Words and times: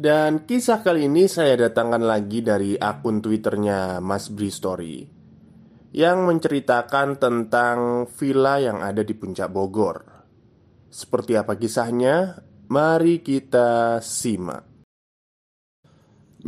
dan 0.00 0.48
kisah 0.48 0.80
kali 0.80 1.12
ini 1.12 1.28
saya 1.28 1.68
datangkan 1.68 2.00
lagi 2.00 2.40
dari 2.40 2.72
akun 2.72 3.20
twitternya 3.20 4.00
Mas 4.00 4.32
Bri 4.32 4.48
Story 4.48 5.04
Yang 5.92 6.18
menceritakan 6.24 7.20
tentang 7.20 8.08
villa 8.08 8.56
yang 8.56 8.80
ada 8.80 9.04
di 9.04 9.12
puncak 9.12 9.52
Bogor. 9.52 10.00
Seperti 10.88 11.36
apa 11.36 11.58
kisahnya? 11.58 12.40
Mari 12.70 13.20
kita 13.20 14.00
simak. 14.00 14.64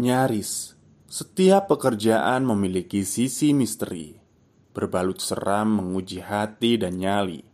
Nyaris 0.01 0.73
Setiap 1.11 1.69
pekerjaan 1.69 2.49
memiliki 2.49 3.05
sisi 3.05 3.53
misteri. 3.53 4.17
Berbalut 4.73 5.21
seram 5.21 5.77
menguji 5.77 6.25
hati 6.25 6.81
dan 6.81 6.97
nyali. 6.97 7.45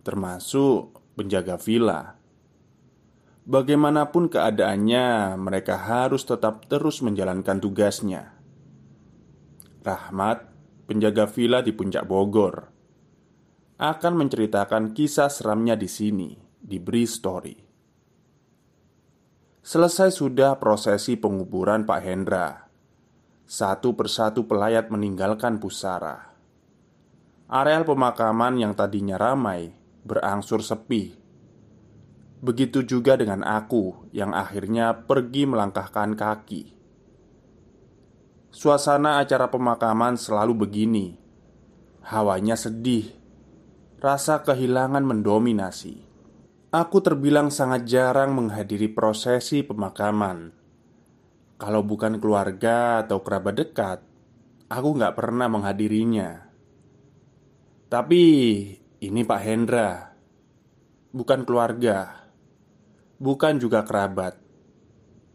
Termasuk 0.00 0.96
penjaga 1.18 1.60
villa 1.60 2.13
Bagaimanapun 3.44 4.32
keadaannya, 4.32 5.36
mereka 5.36 5.76
harus 5.76 6.24
tetap 6.24 6.64
terus 6.64 7.04
menjalankan 7.04 7.60
tugasnya. 7.60 8.32
Rahmat, 9.84 10.48
penjaga 10.88 11.28
villa 11.28 11.60
di 11.60 11.76
Puncak 11.76 12.08
Bogor, 12.08 12.72
akan 13.76 14.12
menceritakan 14.16 14.96
kisah 14.96 15.28
seramnya 15.28 15.76
di 15.76 15.84
sini, 15.84 16.32
di 16.56 16.80
Bri 16.80 17.04
Story. 17.04 17.56
Selesai 19.60 20.08
sudah 20.08 20.56
prosesi 20.56 21.20
penguburan 21.20 21.84
Pak 21.84 22.00
Hendra. 22.00 22.64
Satu 23.44 23.92
persatu 23.92 24.48
pelayat 24.48 24.88
meninggalkan 24.88 25.60
pusara. 25.60 26.32
Areal 27.52 27.84
pemakaman 27.84 28.56
yang 28.56 28.72
tadinya 28.72 29.20
ramai 29.20 29.68
berangsur 30.00 30.64
sepi 30.64 31.23
Begitu 32.44 32.84
juga 32.84 33.16
dengan 33.16 33.40
aku 33.40 34.12
yang 34.12 34.36
akhirnya 34.36 35.08
pergi 35.08 35.48
melangkahkan 35.48 36.12
kaki. 36.12 36.76
Suasana 38.52 39.16
acara 39.16 39.48
pemakaman 39.48 40.20
selalu 40.20 40.68
begini. 40.68 41.16
Hawanya 42.04 42.52
sedih. 42.60 43.08
Rasa 43.96 44.44
kehilangan 44.44 45.00
mendominasi. 45.00 46.04
Aku 46.68 47.00
terbilang 47.00 47.48
sangat 47.48 47.88
jarang 47.88 48.36
menghadiri 48.36 48.92
prosesi 48.92 49.64
pemakaman. 49.64 50.52
Kalau 51.56 51.80
bukan 51.80 52.20
keluarga 52.20 53.08
atau 53.08 53.24
kerabat 53.24 53.56
dekat, 53.56 53.98
aku 54.68 54.88
nggak 55.00 55.16
pernah 55.16 55.48
menghadirinya. 55.48 56.44
Tapi 57.88 58.22
ini 59.00 59.20
Pak 59.24 59.40
Hendra, 59.40 60.12
bukan 61.08 61.48
keluarga 61.48 62.23
bukan 63.18 63.58
juga 63.58 63.82
kerabat, 63.82 64.38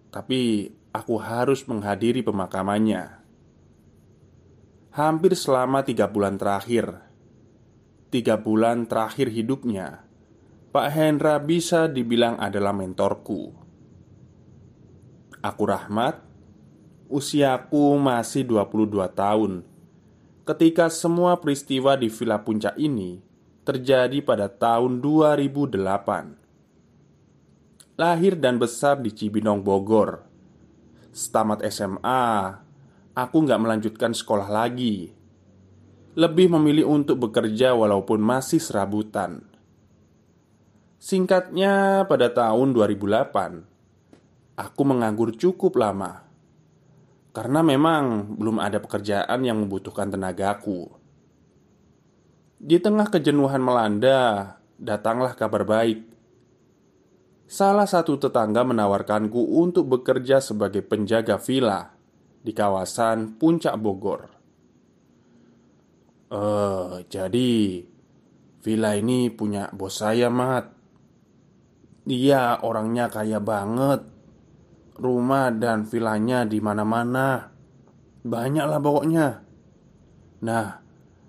tapi 0.09 0.72
aku 0.91 1.16
harus 1.19 1.66
menghadiri 1.66 2.25
pemakamannya. 2.25 3.21
Hampir 4.95 5.38
selama 5.38 5.86
tiga 5.86 6.09
bulan 6.09 6.36
terakhir, 6.36 6.97
tiga 8.09 8.42
bulan 8.42 8.89
terakhir 8.89 9.30
hidupnya, 9.30 10.03
Pak 10.70 10.87
Hendra 10.93 11.37
bisa 11.37 11.89
dibilang 11.89 12.37
adalah 12.42 12.73
mentorku. 12.73 13.53
Aku 15.39 15.64
Rahmat, 15.64 16.20
usiaku 17.08 17.95
masih 17.98 18.45
22 18.45 19.08
tahun 19.15 19.53
ketika 20.49 20.89
semua 20.89 21.37
peristiwa 21.37 21.93
di 21.93 22.09
Villa 22.09 22.42
Puncak 22.42 22.73
ini 22.82 23.21
terjadi 23.61 24.17
pada 24.26 24.49
tahun 24.49 24.98
2008 24.98 26.39
lahir 27.99 28.39
dan 28.39 28.55
besar 28.55 29.04
di 29.04 29.11
Cibinong, 29.11 29.60
Bogor. 29.60 30.23
Setamat 31.11 31.60
SMA, 31.67 32.55
aku 33.11 33.37
nggak 33.43 33.60
melanjutkan 33.60 34.15
sekolah 34.15 34.48
lagi. 34.48 35.11
Lebih 36.15 36.48
memilih 36.55 36.88
untuk 36.88 37.27
bekerja 37.27 37.76
walaupun 37.76 38.23
masih 38.23 38.64
serabutan. 38.64 39.43
Singkatnya, 40.95 42.08
pada 42.08 42.32
tahun 42.32 42.71
2008, 42.71 43.67
aku 44.55 44.82
menganggur 44.88 45.36
cukup 45.36 45.76
lama 45.76 46.23
karena 47.36 47.59
memang 47.59 48.36
belum 48.39 48.64
ada 48.64 48.80
pekerjaan 48.80 49.43
yang 49.43 49.59
membutuhkan 49.67 50.08
tenagaku. 50.08 50.88
Di 52.59 52.80
tengah 52.80 53.11
kejenuhan 53.11 53.59
melanda, 53.59 54.55
datanglah 54.80 55.36
kabar 55.36 55.67
baik 55.67 56.08
salah 57.49 57.89
satu 57.89 58.21
tetangga 58.21 58.61
menawarkanku 58.61 59.58
untuk 59.58 59.89
bekerja 59.89 60.37
sebagai 60.37 60.86
penjaga 60.86 61.42
villa 61.42 61.89
di 62.45 62.54
kawasan 62.54 63.42
Puncak 63.42 63.73
Bogor. 63.82 64.21
Eh, 66.30 66.38
uh, 66.38 67.02
jadi 67.09 67.82
villa 68.61 68.92
ini 68.93 69.33
punya 69.33 69.73
bos 69.73 69.98
saya, 69.98 70.30
Mat. 70.30 70.77
Dia 72.05 72.61
orangnya 72.61 73.09
kaya 73.09 73.42
banget. 73.42 74.05
Rumah 74.99 75.49
dan 75.58 75.89
villanya 75.89 76.45
di 76.45 76.61
mana-mana. 76.61 77.49
Banyak 78.20 78.65
lah 78.67 78.77
pokoknya. 78.77 79.27
Nah, 80.45 80.67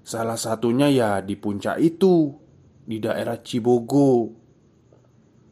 salah 0.04 0.36
satunya 0.36 0.91
ya 0.92 1.10
di 1.25 1.38
puncak 1.38 1.80
itu, 1.80 2.28
di 2.84 3.00
daerah 3.00 3.41
Cibogo. 3.41 4.39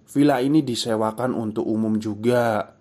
Villa 0.08 0.40
ini 0.40 0.64
disewakan 0.64 1.36
untuk 1.36 1.68
umum 1.68 2.00
juga. 2.00 2.76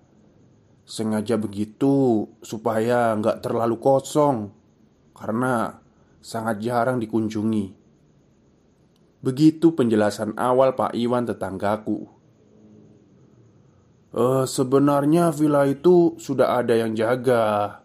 Sengaja 0.88 1.36
begitu 1.36 2.24
supaya 2.40 3.12
nggak 3.12 3.44
terlalu 3.44 3.76
kosong 3.76 4.56
Karena 5.12 5.76
sangat 6.24 6.64
jarang 6.64 7.04
dikunjungi. 7.04 7.76
Begitu 9.20 9.76
penjelasan 9.76 10.40
awal 10.40 10.80
Pak 10.80 10.96
Iwan 10.96 11.28
tetanggaku. 11.28 12.08
E, 14.16 14.48
Sebenarnya 14.48 15.36
villa 15.36 15.68
itu 15.68 16.16
sudah 16.16 16.64
ada 16.64 16.80
yang 16.80 16.96
jaga 16.96 17.82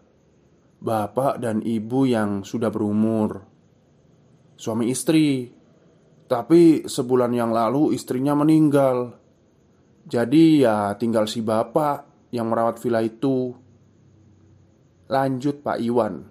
Bapak 0.79 1.43
dan 1.43 1.59
ibu 1.65 2.07
yang 2.07 2.47
sudah 2.47 2.71
berumur 2.71 3.43
Suami 4.55 4.93
istri. 4.93 5.51
Tapi 6.23 6.87
sebulan 6.87 7.35
yang 7.35 7.51
lalu 7.51 7.91
istrinya 7.91 8.31
meninggal 8.31 9.22
jadi 10.03 10.43
ya 10.59 10.77
tinggal 10.99 11.31
si 11.31 11.39
bapak 11.39 12.27
yang 12.35 12.51
merawat 12.51 12.79
villa 12.83 12.99
itu. 12.99 13.55
Lanjut 15.07 15.63
Pak 15.63 15.79
Iwan. 15.79 16.27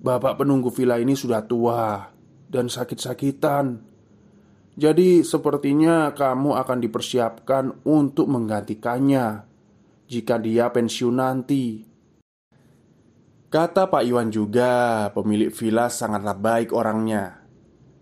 Bapak 0.00 0.40
penunggu 0.40 0.70
villa 0.72 0.96
ini 0.96 1.18
sudah 1.18 1.44
tua 1.44 2.08
dan 2.46 2.70
sakit-sakitan. 2.70 3.90
Jadi 4.80 5.26
sepertinya 5.26 6.14
kamu 6.14 6.56
akan 6.56 6.78
dipersiapkan 6.80 7.84
untuk 7.84 8.30
menggantikannya 8.30 9.50
Jika 10.10 10.42
dia 10.42 10.66
pensiun 10.74 11.14
nanti. 11.22 11.86
Kata 13.46 13.86
Pak 13.86 14.02
Iwan 14.02 14.34
juga, 14.34 15.06
pemilik 15.14 15.54
villa 15.54 15.86
sangatlah 15.86 16.34
baik 16.34 16.74
orangnya 16.74 17.39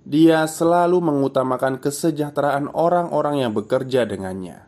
dia 0.09 0.49
selalu 0.49 1.05
mengutamakan 1.05 1.77
kesejahteraan 1.85 2.73
orang-orang 2.73 3.45
yang 3.45 3.53
bekerja 3.53 4.09
dengannya. 4.09 4.65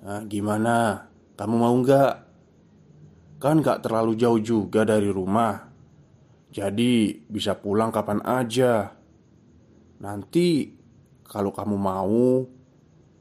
Nah, 0.00 0.24
gimana? 0.24 1.06
Kamu 1.36 1.54
mau 1.60 1.76
nggak? 1.76 2.32
Kan 3.42 3.58
nggak 3.58 3.82
terlalu 3.82 4.14
jauh 4.14 4.38
juga 4.38 4.86
dari 4.86 5.10
rumah 5.10 5.66
Jadi 6.54 7.26
bisa 7.26 7.58
pulang 7.58 7.90
kapan 7.90 8.22
aja 8.22 8.94
Nanti 9.98 10.70
kalau 11.26 11.50
kamu 11.50 11.74
mau 11.74 12.46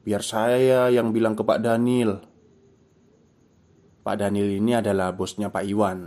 Biar 0.05 0.21
saya 0.21 0.93
yang 0.93 1.09
bilang 1.09 1.33
ke 1.33 1.41
Pak 1.41 1.59
Daniel 1.65 2.21
Pak 4.05 4.13
Daniel 4.21 4.61
ini 4.61 4.77
adalah 4.77 5.09
bosnya 5.09 5.49
Pak 5.49 5.65
Iwan 5.65 5.99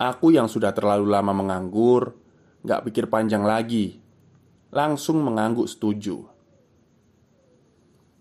Aku 0.00 0.32
yang 0.32 0.48
sudah 0.48 0.72
terlalu 0.72 1.12
lama 1.12 1.36
menganggur 1.36 2.16
Gak 2.66 2.82
pikir 2.90 3.06
panjang 3.06 3.46
lagi 3.46 4.02
Langsung 4.74 5.22
mengangguk 5.22 5.70
setuju 5.70 6.36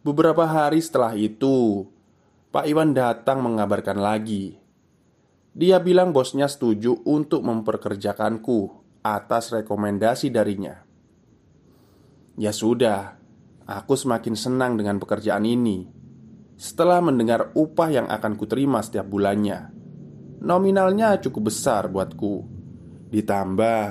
Beberapa 0.06 0.46
hari 0.46 0.86
setelah 0.86 1.18
itu, 1.18 1.90
Pak 2.54 2.70
Iwan 2.70 2.94
datang 2.94 3.42
mengabarkan 3.42 3.98
lagi. 3.98 4.54
Dia 5.50 5.82
bilang 5.82 6.14
bosnya 6.14 6.46
setuju 6.46 6.94
untuk 7.10 7.42
memperkerjakanku 7.42 8.70
atas 9.02 9.50
rekomendasi 9.50 10.30
darinya. 10.30 10.86
Ya 12.38 12.54
sudah, 12.54 13.18
aku 13.66 13.98
semakin 13.98 14.38
senang 14.38 14.78
dengan 14.78 15.02
pekerjaan 15.02 15.42
ini. 15.42 15.90
Setelah 16.54 17.02
mendengar 17.02 17.50
upah 17.58 17.90
yang 17.90 18.06
akan 18.06 18.38
kuterima 18.38 18.86
setiap 18.86 19.10
bulannya, 19.10 19.74
nominalnya 20.38 21.18
cukup 21.18 21.50
besar 21.50 21.90
buatku. 21.90 22.46
Ditambah 23.10 23.84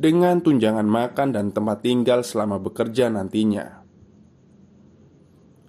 dengan 0.00 0.40
tunjangan 0.40 0.88
makan 0.88 1.36
dan 1.36 1.52
tempat 1.52 1.84
tinggal 1.84 2.24
selama 2.24 2.56
bekerja 2.56 3.12
nantinya. 3.12 3.84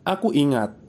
Aku 0.08 0.32
ingat 0.32 0.80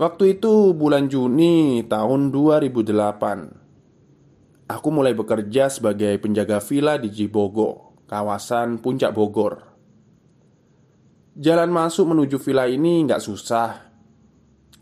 Waktu 0.00 0.40
itu 0.40 0.72
bulan 0.72 1.12
Juni 1.12 1.84
tahun 1.84 2.32
2008 2.32 4.72
Aku 4.72 4.88
mulai 4.88 5.12
bekerja 5.12 5.68
sebagai 5.68 6.16
penjaga 6.16 6.64
villa 6.64 6.96
di 6.96 7.12
Jibogo 7.12 8.00
Kawasan 8.08 8.80
Puncak 8.82 9.14
Bogor. 9.14 9.70
Jalan 11.36 11.68
masuk 11.70 12.10
menuju 12.10 12.42
villa 12.42 12.66
ini 12.66 13.06
nggak 13.06 13.22
susah. 13.22 13.70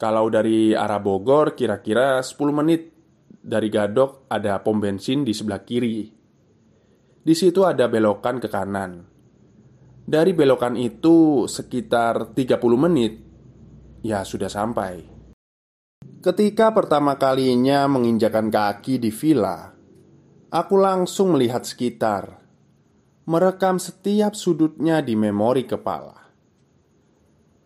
Kalau 0.00 0.32
dari 0.32 0.72
arah 0.72 1.02
Bogor 1.02 1.52
kira-kira 1.52 2.22
10 2.22 2.38
menit. 2.54 2.94
Dari 3.38 3.70
Gadok 3.72 4.28
ada 4.28 4.60
pom 4.60 4.76
bensin 4.76 5.24
di 5.24 5.32
sebelah 5.32 5.64
kiri 5.64 6.17
Di 7.28 7.36
situ 7.36 7.60
ada 7.60 7.92
belokan 7.92 8.40
ke 8.40 8.48
kanan. 8.48 9.04
Dari 10.08 10.32
belokan 10.32 10.80
itu 10.80 11.44
sekitar 11.44 12.32
30 12.32 12.56
menit 12.80 13.20
Ya 14.00 14.24
sudah 14.24 14.48
sampai. 14.48 15.04
Ketika 16.24 16.72
pertama 16.72 17.20
kalinya 17.20 17.84
menginjakan 17.84 18.48
kaki 18.48 18.96
di 18.96 19.12
villa 19.12 19.76
Aku 20.48 20.80
langsung 20.80 21.36
melihat 21.36 21.68
sekitar. 21.68 22.40
Merekam 23.28 23.76
setiap 23.76 24.32
sudutnya 24.32 25.04
di 25.04 25.12
memori 25.12 25.68
kepala. 25.68 26.32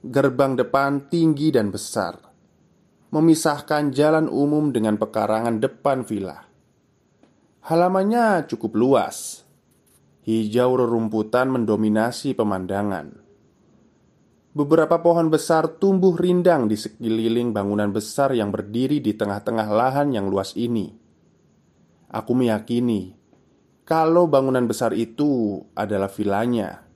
Gerbang 0.03 0.59
depan 0.59 1.07
tinggi 1.07 1.55
dan 1.55 1.71
besar. 1.71 2.19
Memisahkan 3.15 3.95
jalan 3.95 4.27
umum 4.27 4.75
dengan 4.75 4.99
pekarangan 4.99 5.63
depan 5.63 6.03
villa. 6.03 6.51
Halamannya 7.63 8.51
cukup 8.51 8.75
luas 8.75 9.42
Hijau 10.23 10.79
rerumputan 10.79 11.51
mendominasi 11.51 12.39
pemandangan. 12.39 13.19
Beberapa 14.55 15.03
pohon 15.03 15.35
besar 15.35 15.67
tumbuh 15.83 16.15
rindang 16.15 16.71
di 16.71 16.79
sekeliling 16.79 17.51
bangunan 17.51 17.91
besar 17.91 18.31
yang 18.31 18.55
berdiri 18.55 19.03
di 19.03 19.19
tengah-tengah 19.19 19.67
lahan 19.67 20.15
yang 20.15 20.31
luas 20.31 20.55
ini. 20.55 20.95
Aku 22.07 22.39
meyakini 22.39 23.19
kalau 23.83 24.31
bangunan 24.31 24.63
besar 24.63 24.95
itu 24.95 25.59
adalah 25.75 26.07
vilanya. 26.07 26.87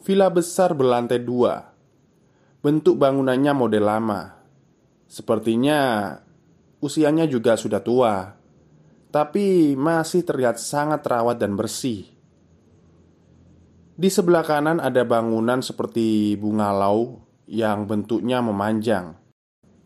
Villa 0.00 0.32
besar 0.32 0.72
berlantai 0.72 1.20
dua. 1.20 1.76
Bentuk 2.64 2.96
bangunannya 2.96 3.52
model 3.52 3.84
lama. 3.84 4.32
Sepertinya 5.04 6.16
usianya 6.80 7.28
juga 7.28 7.60
sudah 7.60 7.84
tua 7.84 8.39
tapi 9.10 9.74
masih 9.74 10.22
terlihat 10.22 10.62
sangat 10.62 11.02
terawat 11.02 11.38
dan 11.38 11.58
bersih. 11.58 12.06
Di 14.00 14.08
sebelah 14.08 14.46
kanan 14.46 14.80
ada 14.80 15.04
bangunan 15.04 15.60
seperti 15.60 16.32
bunga 16.38 16.72
lau 16.72 17.20
yang 17.44 17.84
bentuknya 17.84 18.40
memanjang, 18.40 19.18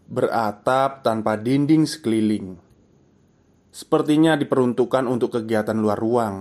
beratap 0.06 1.02
tanpa 1.02 1.34
dinding 1.34 1.88
sekeliling. 1.88 2.60
Sepertinya 3.74 4.38
diperuntukkan 4.38 5.10
untuk 5.10 5.34
kegiatan 5.40 5.74
luar 5.74 5.98
ruang. 5.98 6.36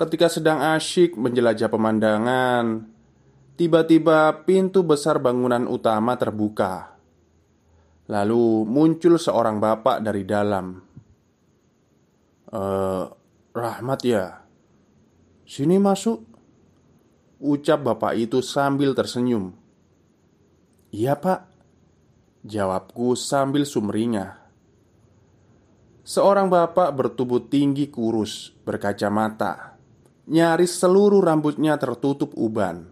Ketika 0.00 0.32
sedang 0.32 0.64
asyik 0.64 1.20
menjelajah 1.20 1.68
pemandangan, 1.68 2.88
tiba-tiba 3.60 4.40
pintu 4.48 4.80
besar 4.80 5.20
bangunan 5.20 5.68
utama 5.68 6.16
terbuka. 6.16 6.96
Lalu 8.08 8.64
muncul 8.64 9.20
seorang 9.20 9.60
bapak 9.60 10.00
dari 10.00 10.24
dalam 10.24 10.89
Uh, 12.50 13.06
Rahmat 13.54 14.00
ya. 14.02 14.42
Sini 15.46 15.78
masuk. 15.78 16.22
Ucap 17.38 17.82
bapak 17.82 18.14
itu 18.14 18.42
sambil 18.42 18.94
tersenyum. 18.94 19.54
Iya 20.90 21.18
pak. 21.18 21.50
Jawabku 22.46 23.14
sambil 23.14 23.62
sumringah. 23.66 24.38
Seorang 26.02 26.50
bapak 26.50 26.90
bertubuh 26.96 27.46
tinggi 27.46 27.86
kurus 27.86 28.50
Berkacamata. 28.66 29.78
Nyaris 30.30 30.74
seluruh 30.74 31.22
rambutnya 31.22 31.78
tertutup 31.78 32.34
uban 32.34 32.90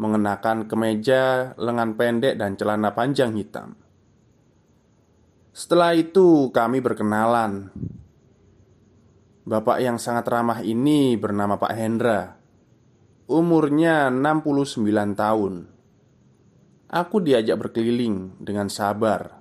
Mengenakan 0.00 0.64
kemeja, 0.64 1.52
lengan 1.58 1.98
pendek, 1.98 2.38
dan 2.38 2.54
celana 2.54 2.94
panjang 2.94 3.34
hitam. 3.34 3.74
Setelah 5.50 5.90
itu 5.98 6.54
kami 6.54 6.78
berkenalan 6.78 7.74
Bapak 9.48 9.80
yang 9.80 9.96
sangat 9.96 10.28
ramah 10.28 10.60
ini 10.60 11.16
bernama 11.16 11.56
Pak 11.56 11.72
Hendra. 11.72 12.36
Umurnya 13.32 14.12
69 14.12 14.84
tahun. 15.16 15.54
Aku 16.92 17.16
diajak 17.24 17.56
berkeliling 17.56 18.36
dengan 18.44 18.68
sabar. 18.68 19.40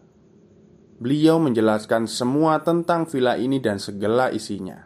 Beliau 1.03 1.43
menjelaskan 1.43 2.07
semua 2.07 2.63
tentang 2.63 3.03
villa 3.03 3.35
ini 3.35 3.59
dan 3.59 3.83
segala 3.83 4.31
isinya. 4.31 4.79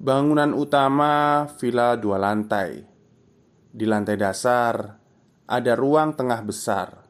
Bangunan 0.00 0.56
utama 0.56 1.44
villa 1.60 2.00
dua 2.00 2.16
lantai. 2.16 2.88
Di 3.68 3.84
lantai 3.84 4.16
dasar 4.16 4.80
ada 5.44 5.72
ruang 5.76 6.16
tengah 6.16 6.40
besar. 6.40 7.04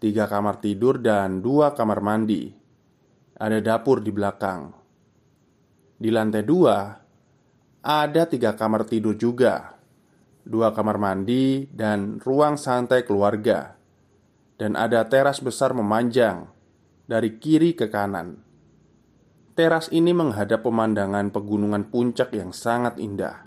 Tiga 0.00 0.24
kamar 0.24 0.64
tidur 0.64 0.96
dan 0.96 1.44
dua 1.44 1.76
kamar 1.76 2.00
mandi. 2.00 2.48
Ada 3.36 3.60
dapur 3.60 4.00
di 4.00 4.16
belakang 4.16 4.79
di 6.00 6.08
lantai 6.08 6.40
dua 6.40 6.96
ada 7.84 8.24
tiga 8.24 8.56
kamar 8.56 8.88
tidur 8.88 9.16
juga, 9.16 9.76
dua 10.44 10.72
kamar 10.72 10.96
mandi, 10.96 11.68
dan 11.68 12.20
ruang 12.20 12.56
santai 12.56 13.04
keluarga, 13.04 13.76
dan 14.56 14.76
ada 14.76 15.04
teras 15.08 15.40
besar 15.40 15.72
memanjang 15.76 16.48
dari 17.08 17.36
kiri 17.40 17.72
ke 17.76 17.88
kanan. 17.88 18.40
Teras 19.56 19.92
ini 19.92 20.12
menghadap 20.12 20.64
pemandangan 20.64 21.32
pegunungan 21.32 21.88
puncak 21.88 22.32
yang 22.32 22.52
sangat 22.52 22.96
indah. 22.96 23.44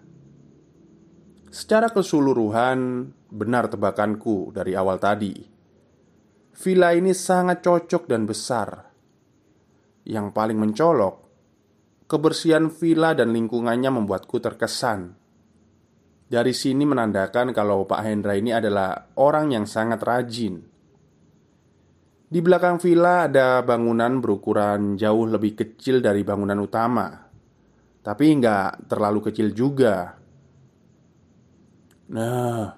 Secara 1.53 1.93
keseluruhan, 1.93 3.09
benar 3.29 3.69
tebakanku 3.69 4.49
dari 4.53 4.73
awal 4.73 4.97
tadi. 4.97 5.45
Villa 6.53 6.93
ini 6.93 7.13
sangat 7.13 7.61
cocok 7.65 8.09
dan 8.09 8.25
besar. 8.25 8.93
Yang 10.05 10.27
paling 10.33 10.57
mencolok 10.57 11.22
Kebersihan 12.03 12.67
villa 12.69 13.15
dan 13.15 13.31
lingkungannya 13.31 13.89
membuatku 13.89 14.37
terkesan. 14.43 15.15
Dari 16.27 16.53
sini 16.53 16.83
menandakan 16.83 17.53
kalau 17.53 17.85
Pak 17.85 18.01
Hendra 18.03 18.33
ini 18.33 18.49
adalah 18.49 19.13
orang 19.21 19.53
yang 19.53 19.65
sangat 19.69 20.01
rajin. 20.01 20.65
Di 22.33 22.41
belakang 22.41 22.81
villa 22.81 23.29
ada 23.29 23.61
bangunan 23.61 24.17
berukuran 24.17 24.97
jauh 24.97 25.29
lebih 25.29 25.53
kecil 25.53 26.01
dari 26.01 26.25
bangunan 26.25 26.57
utama, 26.57 27.13
tapi 28.01 28.33
nggak 28.41 28.89
terlalu 28.89 29.29
kecil 29.29 29.53
juga. 29.53 30.17
Nah, 32.09 32.73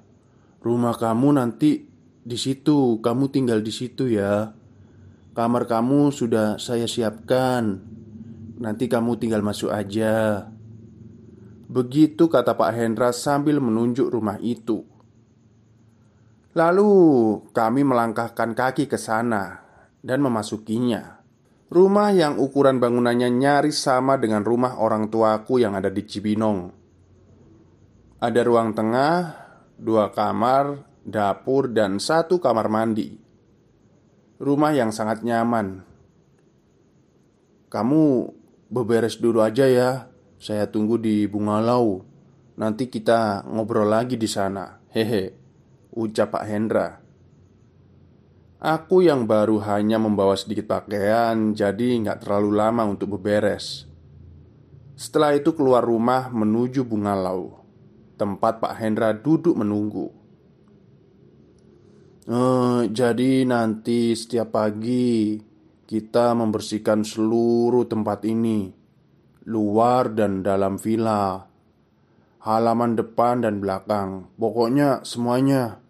rumah 0.59 0.95
kamu 0.99 1.39
nanti 1.39 1.87
di 2.19 2.35
situ, 2.35 2.99
kamu 2.99 3.31
tinggal 3.31 3.63
di 3.63 3.71
situ 3.71 4.11
ya. 4.11 4.51
Kamar 5.31 5.63
kamu 5.63 6.11
sudah 6.11 6.59
saya 6.59 6.83
siapkan. 6.83 7.94
Nanti 8.55 8.87
kamu 8.87 9.19
tinggal 9.19 9.43
masuk 9.43 9.71
aja. 9.71 10.47
Begitu 11.65 12.31
kata 12.31 12.55
Pak 12.55 12.71
Hendra 12.71 13.11
sambil 13.11 13.59
menunjuk 13.59 14.07
rumah 14.07 14.39
itu. 14.39 14.87
Lalu 16.55 16.91
kami 17.51 17.83
melangkahkan 17.83 18.55
kaki 18.55 18.87
ke 18.87 18.95
sana 18.95 19.59
dan 19.99 20.23
memasukinya. 20.23 21.19
Rumah 21.67 22.15
yang 22.15 22.39
ukuran 22.39 22.79
bangunannya 22.79 23.27
nyaris 23.27 23.81
sama 23.81 24.15
dengan 24.15 24.45
rumah 24.45 24.79
orang 24.79 25.11
tuaku 25.11 25.59
yang 25.59 25.75
ada 25.75 25.91
di 25.91 26.05
Cibinong. 26.07 26.71
Ada 28.23 28.41
ruang 28.47 28.71
tengah, 28.71 29.35
dua 29.75 30.15
kamar, 30.15 30.79
dapur, 31.03 31.67
dan 31.67 31.99
satu 31.99 32.39
kamar 32.39 32.71
mandi. 32.71 33.19
Rumah 34.39 34.71
yang 34.71 34.95
sangat 34.95 35.27
nyaman. 35.27 35.83
Kamu 37.67 38.05
Beberes 38.69 39.21
dulu 39.21 39.45
aja 39.45 39.69
ya 39.69 40.09
Saya 40.41 40.69
tunggu 40.69 40.97
di 40.97 41.25
Bungalau 41.29 42.15
Nanti 42.55 42.87
kita 42.87 43.43
ngobrol 43.51 43.91
lagi 43.91 44.15
di 44.15 44.31
sana. 44.31 44.79
Hehe, 44.95 45.35
ucap 45.91 46.39
Pak 46.39 46.45
Hendra. 46.47 47.03
Aku 48.63 49.03
yang 49.03 49.27
baru 49.27 49.59
hanya 49.67 49.99
membawa 49.99 50.39
sedikit 50.39 50.71
pakaian, 50.71 51.51
jadi 51.51 51.99
nggak 51.99 52.23
terlalu 52.23 52.55
lama 52.55 52.87
untuk 52.87 53.19
beberes. 53.19 53.91
Setelah 54.95 55.35
itu 55.35 55.51
keluar 55.51 55.83
rumah 55.83 56.31
menuju 56.31 56.87
Bungalau, 56.87 57.59
tempat 58.15 58.63
Pak 58.63 58.73
Hendra 58.79 59.11
duduk 59.11 59.59
menunggu. 59.59 60.15
Uh, 62.25 62.87
jadi 62.89 63.43
nanti 63.43 64.15
setiap 64.15 64.55
pagi 64.55 65.37
kita 65.85 66.33
membersihkan 66.33 67.05
seluruh 67.05 67.85
tempat 67.85 68.25
ini, 68.25 68.73
luar 69.45 70.13
dan 70.13 70.41
dalam 70.41 70.81
villa 70.81 71.55
halaman 72.45 72.93
depan 72.93 73.41
dan 73.41 73.57
belakang, 73.57 74.29
pokoknya 74.37 75.01
semuanya. 75.01 75.81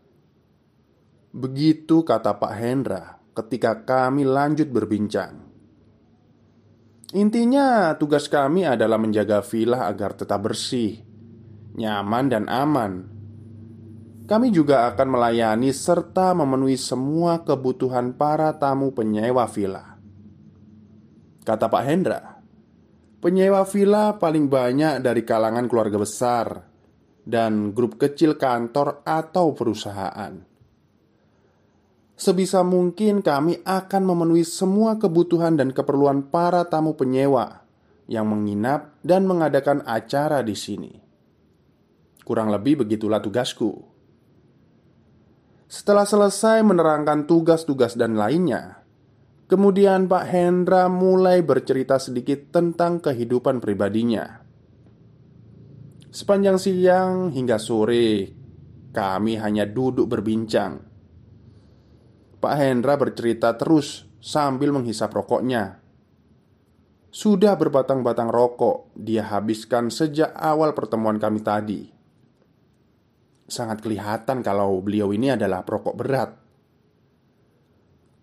Begitu 1.35 2.07
kata 2.07 2.39
Pak 2.39 2.53
Hendra 2.55 3.19
ketika 3.35 3.83
kami 3.83 4.23
lanjut 4.23 4.71
berbincang. 4.71 5.43
Intinya, 7.11 7.91
tugas 7.99 8.31
kami 8.31 8.63
adalah 8.63 8.95
menjaga 8.95 9.43
villa 9.43 9.91
agar 9.91 10.15
tetap 10.15 10.47
bersih, 10.47 11.03
nyaman, 11.75 12.31
dan 12.31 12.47
aman. 12.47 13.07
Kami 14.25 14.49
juga 14.49 14.89
akan 14.89 15.07
melayani 15.07 15.69
serta 15.69 16.33
memenuhi 16.33 16.77
semua 16.81 17.45
kebutuhan 17.45 18.17
para 18.17 18.49
tamu 18.57 18.89
penyewa 18.89 19.45
villa. 19.45 20.01
Kata 21.45 21.69
Pak 21.69 21.83
Hendra, 21.85 22.35
Penyewa 23.25 23.65
villa 23.65 24.21
paling 24.21 24.45
banyak 24.45 25.01
dari 25.01 25.25
kalangan 25.25 25.65
keluarga 25.65 25.97
besar 25.97 26.61
dan 27.25 27.73
grup 27.73 27.97
kecil 27.97 28.37
kantor 28.37 29.01
atau 29.01 29.49
perusahaan. 29.57 30.45
Sebisa 32.13 32.61
mungkin 32.61 33.25
kami 33.25 33.65
akan 33.65 34.03
memenuhi 34.05 34.45
semua 34.45 35.01
kebutuhan 35.01 35.57
dan 35.57 35.73
keperluan 35.73 36.29
para 36.29 36.69
tamu 36.69 36.93
penyewa 36.93 37.65
yang 38.05 38.29
menginap 38.29 38.93
dan 39.01 39.25
mengadakan 39.25 39.81
acara 39.89 40.45
di 40.45 40.53
sini. 40.53 40.93
Kurang 42.21 42.53
lebih 42.53 42.85
begitulah 42.85 43.25
tugasku. 43.25 43.94
Setelah 45.65 46.05
selesai 46.05 46.61
menerangkan 46.61 47.25
tugas-tugas 47.25 47.97
dan 47.97 48.15
lainnya, 48.15 48.85
Kemudian 49.45 50.09
Pak 50.09 50.25
Hendra 50.25 50.89
mulai 50.89 51.45
bercerita 51.45 52.01
sedikit 52.01 52.49
tentang 52.49 52.97
kehidupan 52.97 53.61
pribadinya. 53.61 54.41
Sepanjang 56.09 56.57
siang 56.57 57.29
hingga 57.29 57.61
sore, 57.61 58.33
kami 58.89 59.37
hanya 59.37 59.69
duduk 59.69 60.09
berbincang. 60.09 60.81
Pak 62.41 62.55
Hendra 62.57 62.97
bercerita 62.97 63.53
terus 63.53 64.09
sambil 64.17 64.73
menghisap 64.73 65.13
rokoknya. 65.13 65.77
Sudah 67.13 67.53
berbatang-batang 67.53 68.33
rokok 68.33 68.97
dia 68.97 69.29
habiskan 69.29 69.93
sejak 69.93 70.33
awal 70.33 70.73
pertemuan 70.73 71.21
kami 71.21 71.45
tadi. 71.45 71.94
Sangat 73.45 73.85
kelihatan 73.85 74.41
kalau 74.41 74.81
beliau 74.81 75.13
ini 75.13 75.29
adalah 75.29 75.61
perokok 75.61 75.93
berat. 75.93 76.31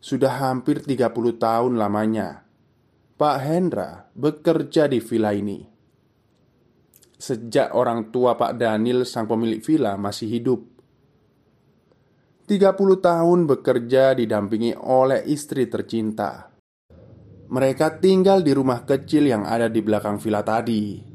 Sudah 0.03 0.43
hampir 0.43 0.83
30 0.83 1.15
tahun 1.39 1.79
lamanya 1.79 2.43
Pak 3.15 3.39
Hendra 3.39 4.11
bekerja 4.19 4.91
di 4.91 4.99
villa 4.99 5.31
ini. 5.31 5.63
Sejak 7.23 7.71
orang 7.79 8.11
tua 8.11 8.35
Pak 8.35 8.59
Daniel 8.59 9.07
sang 9.07 9.31
pemilik 9.31 9.63
villa 9.63 9.95
masih 9.95 10.27
hidup. 10.27 10.67
30 12.51 12.75
tahun 12.99 13.47
bekerja 13.47 14.19
didampingi 14.19 14.75
oleh 14.75 15.23
istri 15.31 15.71
tercinta. 15.71 16.51
Mereka 17.47 18.03
tinggal 18.03 18.43
di 18.43 18.51
rumah 18.51 18.83
kecil 18.83 19.31
yang 19.31 19.47
ada 19.47 19.71
di 19.71 19.79
belakang 19.79 20.19
villa 20.19 20.43
tadi 20.43 21.12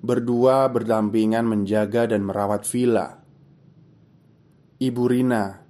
Berdua 0.00 0.68
berdampingan 0.68 1.48
menjaga 1.48 2.10
dan 2.10 2.24
merawat 2.24 2.68
villa 2.68 3.20
Ibu 4.76 5.04
Rina 5.08 5.66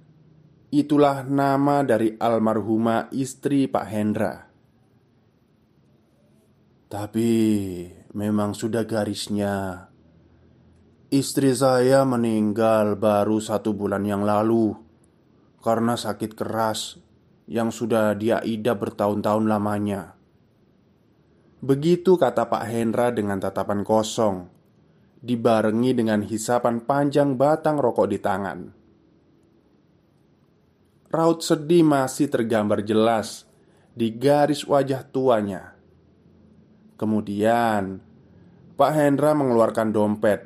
Itulah 0.67 1.23
nama 1.23 1.79
dari 1.79 2.19
almarhumah 2.19 3.07
istri 3.15 3.71
Pak 3.71 3.87
Hendra. 3.87 4.35
Tapi 6.91 7.31
memang 8.11 8.51
sudah 8.51 8.83
garisnya. 8.83 9.87
Istri 11.07 11.55
saya 11.55 12.03
meninggal 12.03 12.99
baru 12.99 13.39
satu 13.39 13.71
bulan 13.71 14.03
yang 14.03 14.27
lalu 14.27 14.75
karena 15.63 15.95
sakit 15.95 16.35
keras 16.35 16.99
yang 17.47 17.71
sudah 17.71 18.11
dia 18.19 18.43
idap 18.43 18.83
bertahun-tahun 18.83 19.47
lamanya. 19.47 20.16
Begitu 21.57 22.21
kata 22.21 22.45
Pak 22.45 22.69
Hendra 22.69 23.09
dengan 23.09 23.41
tatapan 23.41 23.81
kosong, 23.81 24.45
dibarengi 25.25 25.97
dengan 25.97 26.21
hisapan 26.21 26.85
panjang 26.85 27.33
batang 27.33 27.81
rokok 27.81 28.07
di 28.13 28.19
tangan. 28.21 28.59
Raut 31.09 31.41
sedih 31.41 31.81
masih 31.81 32.29
tergambar 32.29 32.85
jelas 32.85 33.49
di 33.97 34.13
garis 34.13 34.69
wajah 34.69 35.01
tuanya. 35.09 35.73
Kemudian, 36.93 38.05
Pak 38.77 38.91
Hendra 38.93 39.33
mengeluarkan 39.33 39.89
dompet, 39.89 40.45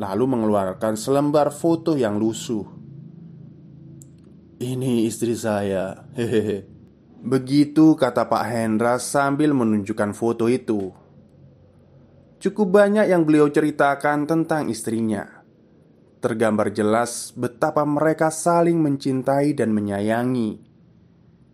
lalu 0.00 0.24
mengeluarkan 0.24 0.96
selembar 0.96 1.52
foto 1.52 2.00
yang 2.00 2.16
lusuh. 2.16 2.64
"Ini 4.56 5.04
istri 5.04 5.36
saya." 5.36 6.00
Hehehe. 6.16 6.73
Begitu 7.24 7.96
kata 7.96 8.28
Pak 8.28 8.44
Hendra 8.44 9.00
sambil 9.00 9.56
menunjukkan 9.56 10.12
foto 10.12 10.52
itu. 10.52 10.92
Cukup 12.36 12.68
banyak 12.68 13.08
yang 13.08 13.24
beliau 13.24 13.48
ceritakan 13.48 14.28
tentang 14.28 14.68
istrinya 14.68 15.44
tergambar 16.24 16.72
jelas 16.72 17.36
betapa 17.36 17.84
mereka 17.84 18.32
saling 18.32 18.80
mencintai 18.80 19.52
dan 19.52 19.76
menyayangi 19.76 20.56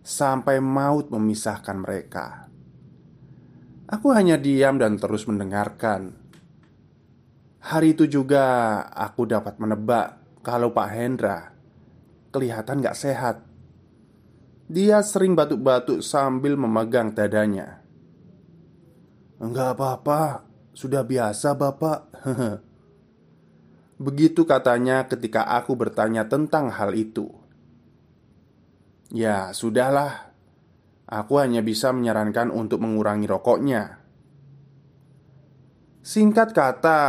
sampai 0.06 0.62
maut 0.62 1.10
memisahkan 1.10 1.74
mereka. 1.74 2.46
Aku 3.90 4.14
hanya 4.14 4.38
diam 4.38 4.78
dan 4.78 4.94
terus 4.94 5.26
mendengarkan. 5.26 6.14
Hari 7.66 7.98
itu 7.98 8.06
juga 8.06 8.78
aku 8.94 9.26
dapat 9.26 9.58
menebak 9.58 10.22
kalau 10.46 10.70
Pak 10.70 10.88
Hendra 10.94 11.50
kelihatan 12.30 12.78
gak 12.78 12.94
sehat. 12.94 13.49
Dia 14.70 15.02
sering 15.02 15.34
batuk-batuk 15.34 15.98
sambil 15.98 16.54
memegang 16.54 17.10
dadanya. 17.10 17.82
Enggak 19.42 19.74
apa-apa, 19.74 20.46
sudah 20.70 21.02
biasa, 21.02 21.58
Bapak. 21.58 22.06
Begitu 24.06 24.46
katanya 24.46 25.10
ketika 25.10 25.42
aku 25.58 25.74
bertanya 25.74 26.30
tentang 26.30 26.70
hal 26.70 26.94
itu. 26.94 27.34
Ya, 29.10 29.50
sudahlah. 29.50 30.30
Aku 31.10 31.42
hanya 31.42 31.66
bisa 31.66 31.90
menyarankan 31.90 32.54
untuk 32.54 32.78
mengurangi 32.78 33.26
rokoknya. 33.26 33.98
Singkat 36.06 36.54
kata, 36.54 37.00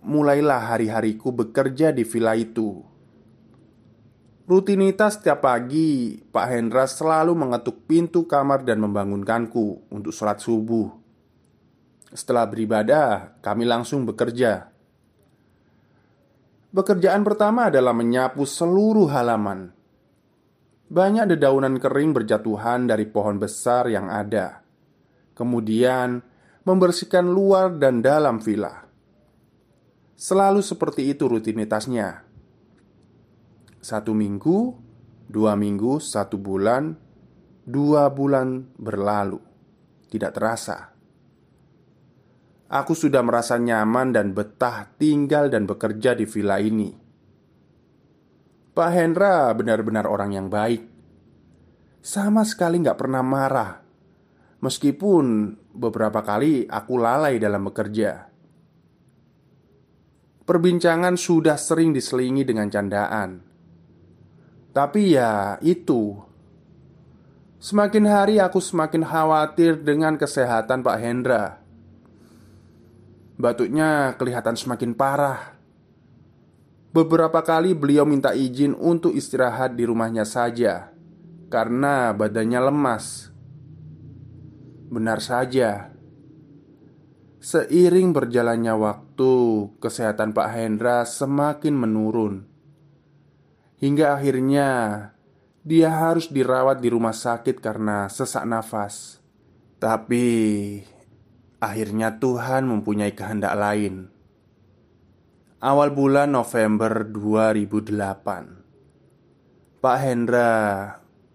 mulailah 0.00 0.72
hari-hariku 0.72 1.36
bekerja 1.36 1.92
di 1.92 2.08
villa 2.08 2.32
itu. 2.32 2.93
Rutinitas 4.44 5.16
setiap 5.16 5.40
pagi, 5.40 6.20
Pak 6.20 6.46
Hendra 6.52 6.84
selalu 6.84 7.32
mengetuk 7.32 7.88
pintu 7.88 8.28
kamar 8.28 8.60
dan 8.60 8.76
membangunkanku 8.76 9.88
untuk 9.88 10.12
sholat 10.12 10.36
subuh. 10.36 10.92
Setelah 12.12 12.44
beribadah, 12.44 13.40
kami 13.40 13.64
langsung 13.64 14.04
bekerja. 14.04 14.68
Pekerjaan 16.76 17.24
pertama 17.24 17.72
adalah 17.72 17.96
menyapu 17.96 18.44
seluruh 18.44 19.08
halaman. 19.08 19.72
Banyak 20.92 21.32
dedaunan 21.32 21.80
kering 21.80 22.12
berjatuhan 22.12 22.84
dari 22.84 23.08
pohon 23.08 23.40
besar 23.40 23.88
yang 23.88 24.12
ada. 24.12 24.60
Kemudian, 25.32 26.20
membersihkan 26.68 27.24
luar 27.32 27.80
dan 27.80 28.04
dalam 28.04 28.44
villa. 28.44 28.84
Selalu 30.20 30.60
seperti 30.60 31.08
itu 31.16 31.32
rutinitasnya. 31.32 32.33
Satu 33.84 34.16
minggu, 34.16 34.72
dua 35.28 35.60
minggu, 35.60 36.00
satu 36.00 36.40
bulan, 36.40 36.96
dua 37.68 38.08
bulan 38.08 38.72
berlalu, 38.80 39.44
tidak 40.08 40.40
terasa 40.40 40.94
Aku 42.74 42.96
sudah 42.96 43.22
merasa 43.22 43.54
nyaman 43.54 44.10
dan 44.10 44.34
betah 44.34 44.90
tinggal 44.98 45.46
dan 45.46 45.62
bekerja 45.62 46.18
di 46.18 46.26
villa 46.26 46.58
ini. 46.58 46.90
Pak 48.74 48.90
Hendra 48.90 49.52
benar-benar 49.54 50.10
orang 50.10 50.34
yang 50.34 50.48
baik. 50.50 50.82
Sama 52.02 52.42
sekali 52.42 52.82
nggak 52.82 52.98
pernah 52.98 53.22
marah, 53.22 53.78
meskipun 54.58 55.54
beberapa 55.70 56.18
kali 56.26 56.66
aku 56.66 56.94
lalai 56.98 57.38
dalam 57.38 57.62
bekerja. 57.68 58.32
perbincangan 60.44 61.16
sudah 61.16 61.56
sering 61.56 61.96
diselingi 61.96 62.44
dengan 62.44 62.68
candaan. 62.68 63.53
Tapi 64.74 65.14
ya, 65.14 65.54
itu 65.62 66.18
semakin 67.62 68.10
hari 68.10 68.42
aku 68.42 68.58
semakin 68.58 69.06
khawatir 69.06 69.78
dengan 69.78 70.18
kesehatan 70.18 70.82
Pak 70.82 70.98
Hendra. 70.98 71.62
Batuknya 73.38 74.18
kelihatan 74.18 74.58
semakin 74.58 74.98
parah. 74.98 75.54
Beberapa 76.90 77.46
kali 77.46 77.70
beliau 77.70 78.02
minta 78.02 78.34
izin 78.34 78.74
untuk 78.74 79.14
istirahat 79.14 79.78
di 79.78 79.86
rumahnya 79.86 80.26
saja 80.26 80.90
karena 81.54 82.10
badannya 82.10 82.58
lemas. 82.66 83.30
Benar 84.90 85.22
saja, 85.22 85.94
seiring 87.38 88.10
berjalannya 88.10 88.74
waktu, 88.74 89.34
kesehatan 89.78 90.34
Pak 90.34 90.48
Hendra 90.50 91.06
semakin 91.06 91.74
menurun 91.78 92.53
hingga 93.78 94.18
akhirnya 94.18 94.68
dia 95.64 95.90
harus 95.90 96.30
dirawat 96.30 96.82
di 96.82 96.92
rumah 96.92 97.14
sakit 97.14 97.62
karena 97.62 98.10
sesak 98.10 98.44
nafas. 98.44 99.22
Tapi 99.80 100.24
Akhirnya 101.64 102.20
Tuhan 102.20 102.68
mempunyai 102.68 103.16
kehendak 103.16 103.56
lain. 103.56 104.12
Awal 105.64 105.96
bulan 105.96 106.36
November 106.36 107.08
2008 107.08 109.80
Pak 109.80 109.96
Hendra 109.96 110.52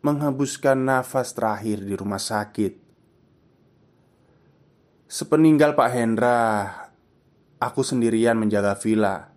menghembuskan 0.06 0.86
nafas 0.86 1.34
terakhir 1.34 1.82
di 1.82 1.98
rumah 1.98 2.22
sakit. 2.22 2.78
Sepeninggal 5.10 5.74
Pak 5.74 5.90
Hendra 5.98 6.70
Aku 7.58 7.82
sendirian 7.82 8.38
menjaga 8.38 8.78
villa 8.78 9.34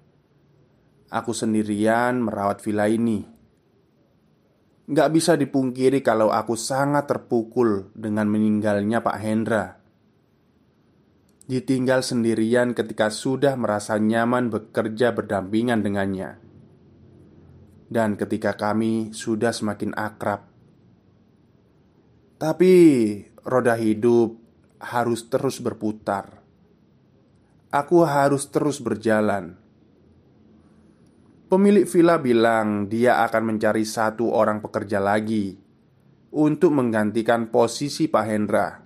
Aku 1.13 1.37
sendirian 1.37 2.25
merawat 2.25 2.65
villa 2.65 2.89
ini 2.89 3.21
Gak 4.89 5.09
bisa 5.13 5.37
dipungkiri 5.37 6.01
kalau 6.01 6.33
aku 6.33 6.57
sangat 6.57 7.05
terpukul 7.05 7.93
dengan 7.93 8.27
meninggalnya 8.33 9.05
Pak 9.05 9.19
Hendra 9.21 9.83
ditinggal 11.53 12.01
sendirian 12.07 12.73
ketika 12.73 13.11
sudah 13.11 13.59
merasa 13.59 13.99
nyaman 13.99 14.49
bekerja 14.49 15.13
berdampingan 15.13 15.83
dengannya, 15.83 16.39
dan 17.91 18.17
ketika 18.17 18.55
kami 18.55 19.11
sudah 19.13 19.51
semakin 19.53 19.93
akrab. 19.93 20.49
Tapi 22.41 22.75
roda 23.45 23.79
hidup 23.79 24.35
harus 24.83 25.29
terus 25.31 25.63
berputar. 25.63 26.43
Aku 27.71 28.03
harus 28.03 28.51
terus 28.51 28.83
berjalan. 28.83 29.62
Pemilik 31.53 31.85
villa 31.85 32.17
bilang 32.17 32.89
dia 32.89 33.21
akan 33.29 33.53
mencari 33.53 33.85
satu 33.85 34.33
orang 34.33 34.65
pekerja 34.65 34.97
lagi 35.05 35.53
untuk 36.33 36.73
menggantikan 36.73 37.53
posisi 37.53 38.09
Pak 38.09 38.25
Hendra. 38.25 38.81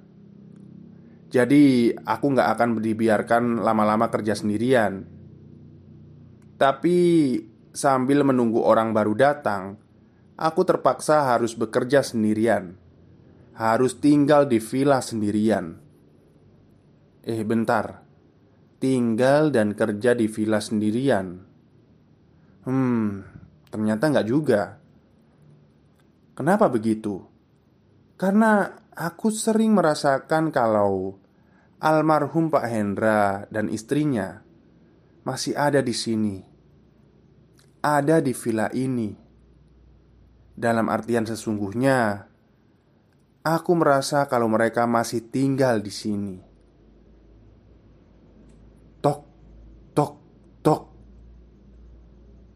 Jadi 1.30 1.94
aku 1.94 2.26
nggak 2.26 2.48
akan 2.58 2.82
dibiarkan 2.82 3.62
lama-lama 3.62 4.10
kerja 4.10 4.34
sendirian. 4.34 5.06
Tapi 6.58 6.98
sambil 7.70 8.26
menunggu 8.26 8.58
orang 8.58 8.90
baru 8.90 9.14
datang 9.14 9.78
Aku 10.34 10.66
terpaksa 10.66 11.22
harus 11.22 11.54
bekerja 11.54 12.02
sendirian. 12.02 12.74
Harus 13.54 13.94
tinggal 14.02 14.50
di 14.50 14.58
villa 14.58 14.98
sendirian. 14.98 15.78
Eh 17.22 17.46
bentar. 17.46 18.02
Tinggal 18.82 19.54
dan 19.54 19.78
kerja 19.78 20.18
di 20.18 20.26
villa 20.26 20.58
sendirian 20.58 21.45
Hmm, 22.66 23.22
ternyata 23.70 24.10
nggak 24.10 24.26
juga 24.26 24.62
Kenapa 26.36 26.68
begitu? 26.68 27.24
Karena 28.20 28.68
aku 28.92 29.32
sering 29.32 29.72
merasakan 29.72 30.52
kalau 30.52 31.16
almarhum 31.80 32.52
Pak 32.52 32.64
Hendra 32.68 33.48
dan 33.48 33.72
istrinya 33.72 34.44
masih 35.24 35.56
ada 35.56 35.80
di 35.80 35.96
sini, 35.96 36.44
ada 37.80 38.20
di 38.20 38.36
villa 38.36 38.68
ini. 38.76 39.16
Dalam 40.52 40.92
artian 40.92 41.24
sesungguhnya, 41.24 42.28
aku 43.40 43.72
merasa 43.72 44.28
kalau 44.28 44.52
mereka 44.52 44.84
masih 44.84 45.24
tinggal 45.32 45.80
di 45.80 45.92
sini. 45.92 46.36
Tok, 49.00 49.20
tok, 49.96 50.12
tok. 50.60 50.95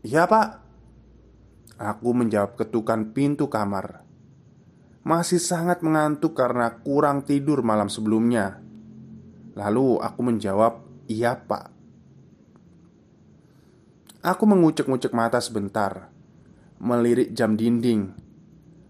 Iya, 0.00 0.24
Pak. 0.24 0.48
Aku 1.80 2.12
menjawab 2.12 2.60
ketukan 2.60 3.12
pintu 3.16 3.48
kamar 3.48 4.10
masih 5.00 5.40
sangat 5.40 5.80
mengantuk 5.80 6.36
karena 6.36 6.76
kurang 6.84 7.24
tidur 7.24 7.64
malam 7.64 7.88
sebelumnya. 7.88 8.60
Lalu 9.56 9.96
aku 10.00 10.20
menjawab, 10.20 10.84
"Iya, 11.08 11.40
Pak." 11.40 11.66
Aku 14.20 14.44
mengucek-ngucek 14.44 15.16
mata 15.16 15.40
sebentar, 15.40 16.12
melirik 16.76 17.32
jam 17.32 17.56
dinding. 17.56 18.12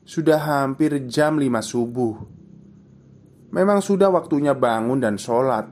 Sudah 0.03 0.43
hampir 0.43 1.07
jam 1.07 1.39
5 1.39 1.63
subuh. 1.63 2.19
Memang 3.55 3.79
sudah 3.79 4.11
waktunya 4.11 4.51
bangun 4.59 4.99
dan 4.99 5.15
sholat. 5.15 5.71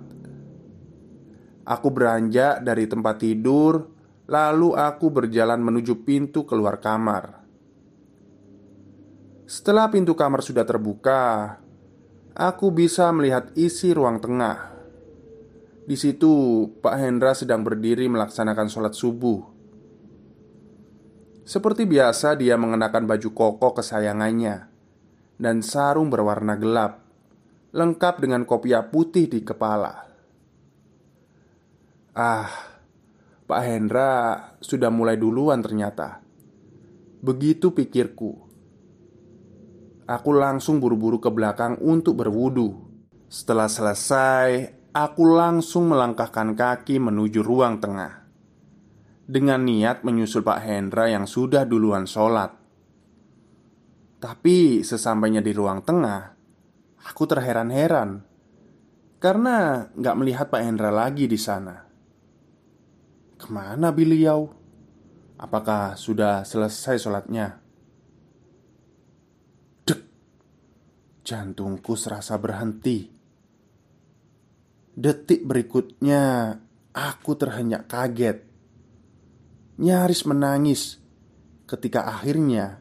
Aku 1.67 1.91
beranjak 1.91 2.63
dari 2.63 2.87
tempat 2.87 3.19
tidur, 3.19 3.98
lalu 4.29 4.77
aku 4.77 5.09
berjalan 5.09 5.59
menuju 5.59 6.05
pintu 6.05 6.45
keluar 6.45 6.79
kamar. 6.79 7.41
Setelah 9.49 9.89
pintu 9.89 10.13
kamar 10.13 10.45
sudah 10.45 10.69
terbuka, 10.69 11.57
aku 12.37 12.69
bisa 12.69 13.09
melihat 13.09 13.49
isi 13.57 13.97
ruang 13.97 14.21
tengah. 14.21 14.77
Di 15.89 15.97
situ, 15.97 16.69
Pak 16.85 17.01
Hendra 17.01 17.33
sedang 17.33 17.65
berdiri 17.65 18.13
melaksanakan 18.13 18.69
sholat 18.69 18.93
subuh. 18.93 19.41
Seperti 21.49 21.89
biasa, 21.89 22.37
dia 22.37 22.61
mengenakan 22.61 23.09
baju 23.09 23.33
koko 23.33 23.81
kesayangannya 23.81 24.69
dan 25.41 25.65
sarung 25.65 26.13
berwarna 26.13 26.61
gelap, 26.61 27.01
lengkap 27.73 28.21
dengan 28.21 28.45
kopiah 28.45 28.85
putih 28.85 29.33
di 29.33 29.41
kepala. 29.41 30.05
Ah, 32.13 32.78
Pak 33.49 33.65
Hendra 33.65 34.13
sudah 34.61 34.93
mulai 34.93 35.17
duluan 35.17 35.65
ternyata. 35.65 36.21
Begitu 37.25 37.73
pikirku. 37.73 38.45
Aku 40.05 40.37
langsung 40.37 40.85
buru-buru 40.85 41.17
ke 41.17 41.33
belakang 41.33 41.81
untuk 41.81 42.21
berwudu. 42.21 42.77
Setelah 43.33 43.73
selesai, 43.73 44.69
aku 44.93 45.25
langsung 45.33 45.89
melangkahkan 45.89 46.53
kaki 46.53 47.01
menuju 47.01 47.41
ruang 47.41 47.81
tengah 47.81 48.29
dengan 49.25 49.65
niat 49.65 50.05
menyusul 50.05 50.45
Pak 50.45 50.61
Hendra 50.69 51.09
yang 51.09 51.25
sudah 51.25 51.65
duluan 51.65 52.05
sholat. 52.05 52.53
Tapi 54.21 54.85
sesampainya 54.85 55.41
di 55.41 55.57
ruang 55.57 55.81
tengah, 55.81 56.37
aku 57.01 57.25
terheran-heran 57.25 58.29
karena 59.17 59.89
nggak 59.97 60.17
melihat 60.21 60.47
Pak 60.53 60.61
Hendra 60.61 60.93
lagi 60.93 61.25
di 61.25 61.41
sana. 61.41 61.88
Ke 63.39 63.47
mana 63.49 63.95
beliau? 63.95 64.51
Apakah 65.39 65.95
sudah 65.95 66.43
selesai 66.43 66.99
sholatnya? 66.99 67.69
Jantungku 71.29 71.93
serasa 71.93 72.41
berhenti. 72.41 73.05
Detik 74.97 75.45
berikutnya, 75.45 76.57
aku 76.97 77.37
terhenyak 77.37 77.85
kaget, 77.85 78.49
nyaris 79.77 80.25
menangis 80.25 80.97
ketika 81.69 82.09
akhirnya 82.09 82.81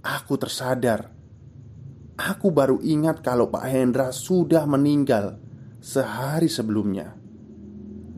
aku 0.00 0.40
tersadar. 0.40 1.12
Aku 2.16 2.48
baru 2.56 2.80
ingat 2.80 3.20
kalau 3.20 3.52
Pak 3.52 3.68
Hendra 3.68 4.16
sudah 4.16 4.64
meninggal 4.64 5.36
sehari 5.84 6.48
sebelumnya, 6.48 7.17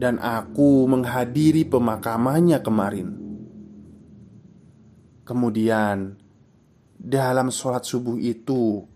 dan 0.00 0.16
aku 0.16 0.88
menghadiri 0.88 1.68
pemakamannya 1.68 2.64
kemarin. 2.64 3.08
Kemudian, 5.28 6.16
dalam 6.96 7.52
sholat 7.52 7.84
subuh 7.84 8.16
itu, 8.16 8.88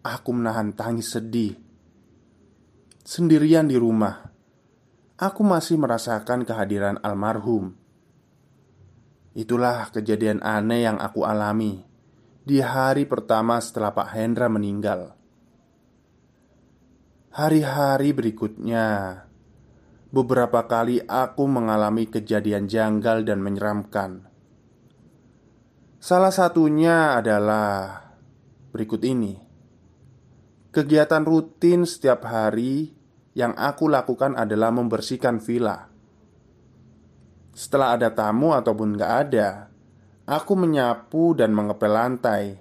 Aku 0.00 0.32
menahan 0.32 0.72
tangis 0.72 1.12
sedih. 1.12 1.60
Sendirian 3.04 3.68
di 3.68 3.76
rumah 3.76 4.32
Aku 5.20 5.44
masih 5.44 5.76
merasakan 5.76 6.48
kehadiran 6.48 6.96
almarhum. 7.04 7.76
Itulah 9.36 9.92
kejadian 9.92 10.40
aneh 10.40 10.88
yang 10.88 10.96
aku 10.96 11.28
alami 11.28 11.84
Di 12.40 12.64
hari 12.64 13.04
pertama 13.04 13.60
setelah 13.60 13.92
Pak 13.92 14.08
Hendra 14.16 14.48
meninggal. 14.48 15.12
Hari-hari 17.36 18.16
berikutnya 18.16 19.20
beberapa 20.10 20.66
kali 20.66 21.06
aku 21.06 21.46
mengalami 21.46 22.10
kejadian 22.10 22.66
janggal 22.66 23.22
dan 23.22 23.38
menyeramkan. 23.38 24.26
Salah 26.02 26.34
satunya 26.34 27.14
adalah 27.14 28.02
berikut 28.74 29.06
ini: 29.06 29.38
kegiatan 30.74 31.22
rutin 31.22 31.86
setiap 31.86 32.26
hari 32.26 32.90
yang 33.38 33.54
aku 33.54 33.86
lakukan 33.86 34.34
adalah 34.34 34.74
membersihkan 34.74 35.38
villa. 35.38 35.86
Setelah 37.54 37.94
ada 37.94 38.10
tamu 38.10 38.56
ataupun 38.56 38.98
gak 38.98 39.12
ada, 39.28 39.70
aku 40.26 40.56
menyapu 40.56 41.36
dan 41.36 41.52
mengepel 41.54 41.92
lantai, 41.92 42.58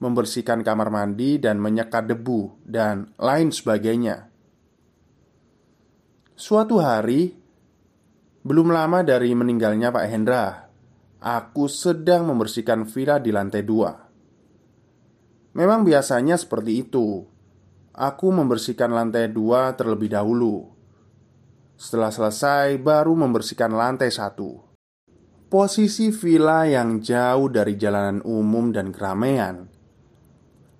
membersihkan 0.00 0.64
kamar 0.66 0.88
mandi 0.90 1.38
dan 1.38 1.60
menyekat 1.60 2.08
debu, 2.08 2.56
dan 2.64 3.12
lain 3.20 3.52
sebagainya. 3.52 4.31
Suatu 6.42 6.82
hari, 6.82 7.30
belum 8.42 8.74
lama 8.74 9.06
dari 9.06 9.30
meninggalnya 9.30 9.94
Pak 9.94 10.06
Hendra, 10.10 10.66
aku 11.22 11.70
sedang 11.70 12.26
membersihkan 12.26 12.82
villa 12.82 13.22
di 13.22 13.30
lantai 13.30 13.62
dua. 13.62 13.94
Memang 15.54 15.86
biasanya 15.86 16.34
seperti 16.34 16.82
itu. 16.82 17.22
Aku 17.94 18.34
membersihkan 18.34 18.90
lantai 18.90 19.30
dua 19.30 19.70
terlebih 19.78 20.10
dahulu 20.10 20.72
setelah 21.78 22.10
selesai, 22.10 22.78
baru 22.78 23.14
membersihkan 23.14 23.70
lantai 23.74 24.10
satu. 24.10 24.58
Posisi 25.46 26.10
villa 26.10 26.66
yang 26.66 26.98
jauh 26.98 27.50
dari 27.50 27.78
jalanan 27.78 28.18
umum 28.26 28.74
dan 28.74 28.90
keramaian 28.90 29.66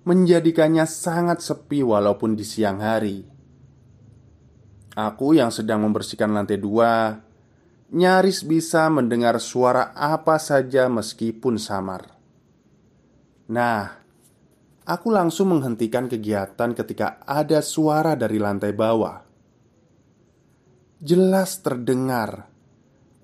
menjadikannya 0.03 0.83
sangat 0.83 1.39
sepi 1.39 1.83
walaupun 1.83 2.35
di 2.35 2.43
siang 2.43 2.83
hari. 2.83 3.32
Aku 4.93 5.33
yang 5.33 5.49
sedang 5.49 5.81
membersihkan 5.81 6.29
lantai 6.29 6.61
dua 6.61 7.17
nyaris 7.93 8.45
bisa 8.45 8.85
mendengar 8.93 9.41
suara 9.41 9.93
apa 9.93 10.37
saja 10.37 10.85
meskipun 10.89 11.57
samar. 11.57 12.13
Nah, 13.49 13.89
aku 14.85 15.07
langsung 15.09 15.53
menghentikan 15.57 16.05
kegiatan 16.05 16.77
ketika 16.77 17.21
ada 17.25 17.61
suara 17.65 18.13
dari 18.13 18.37
lantai 18.37 18.73
bawah 18.73 19.33
jelas 21.03 21.59
terdengar 21.59 22.47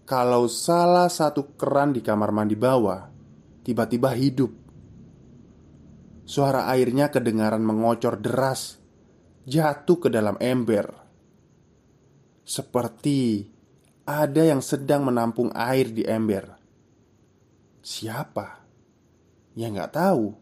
kalau 0.04 0.52
salah 0.52 1.08
satu 1.08 1.56
keran 1.56 1.96
di 1.96 2.04
kamar 2.04 2.36
mandi 2.36 2.60
bawah 2.60 3.08
tiba-tiba 3.64 4.12
hidup. 4.20 4.52
Suara 6.28 6.68
airnya 6.76 7.08
kedengaran 7.08 7.64
mengocor 7.64 8.20
deras, 8.20 8.84
jatuh 9.48 9.98
ke 9.98 10.10
dalam 10.12 10.36
ember. 10.44 10.99
Seperti 12.50 13.46
ada 14.10 14.42
yang 14.42 14.66
sedang 14.66 15.06
menampung 15.06 15.54
air 15.54 15.94
di 15.94 16.02
ember. 16.02 16.58
Siapa? 17.86 18.66
Ya 19.54 19.70
nggak 19.70 19.94
tahu, 19.94 20.34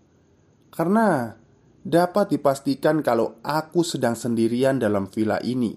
karena 0.71 1.35
dapat 1.83 2.31
dipastikan 2.31 3.03
kalau 3.03 3.35
aku 3.43 3.83
sedang 3.83 4.15
sendirian 4.15 4.79
dalam 4.79 5.11
villa 5.11 5.43
ini. 5.43 5.75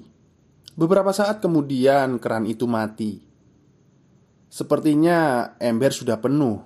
Beberapa 0.78 1.10
saat 1.10 1.42
kemudian 1.42 2.22
keran 2.22 2.46
itu 2.46 2.70
mati. 2.70 3.26
Sepertinya 4.46 5.50
ember 5.58 5.90
sudah 5.90 6.22
penuh. 6.22 6.62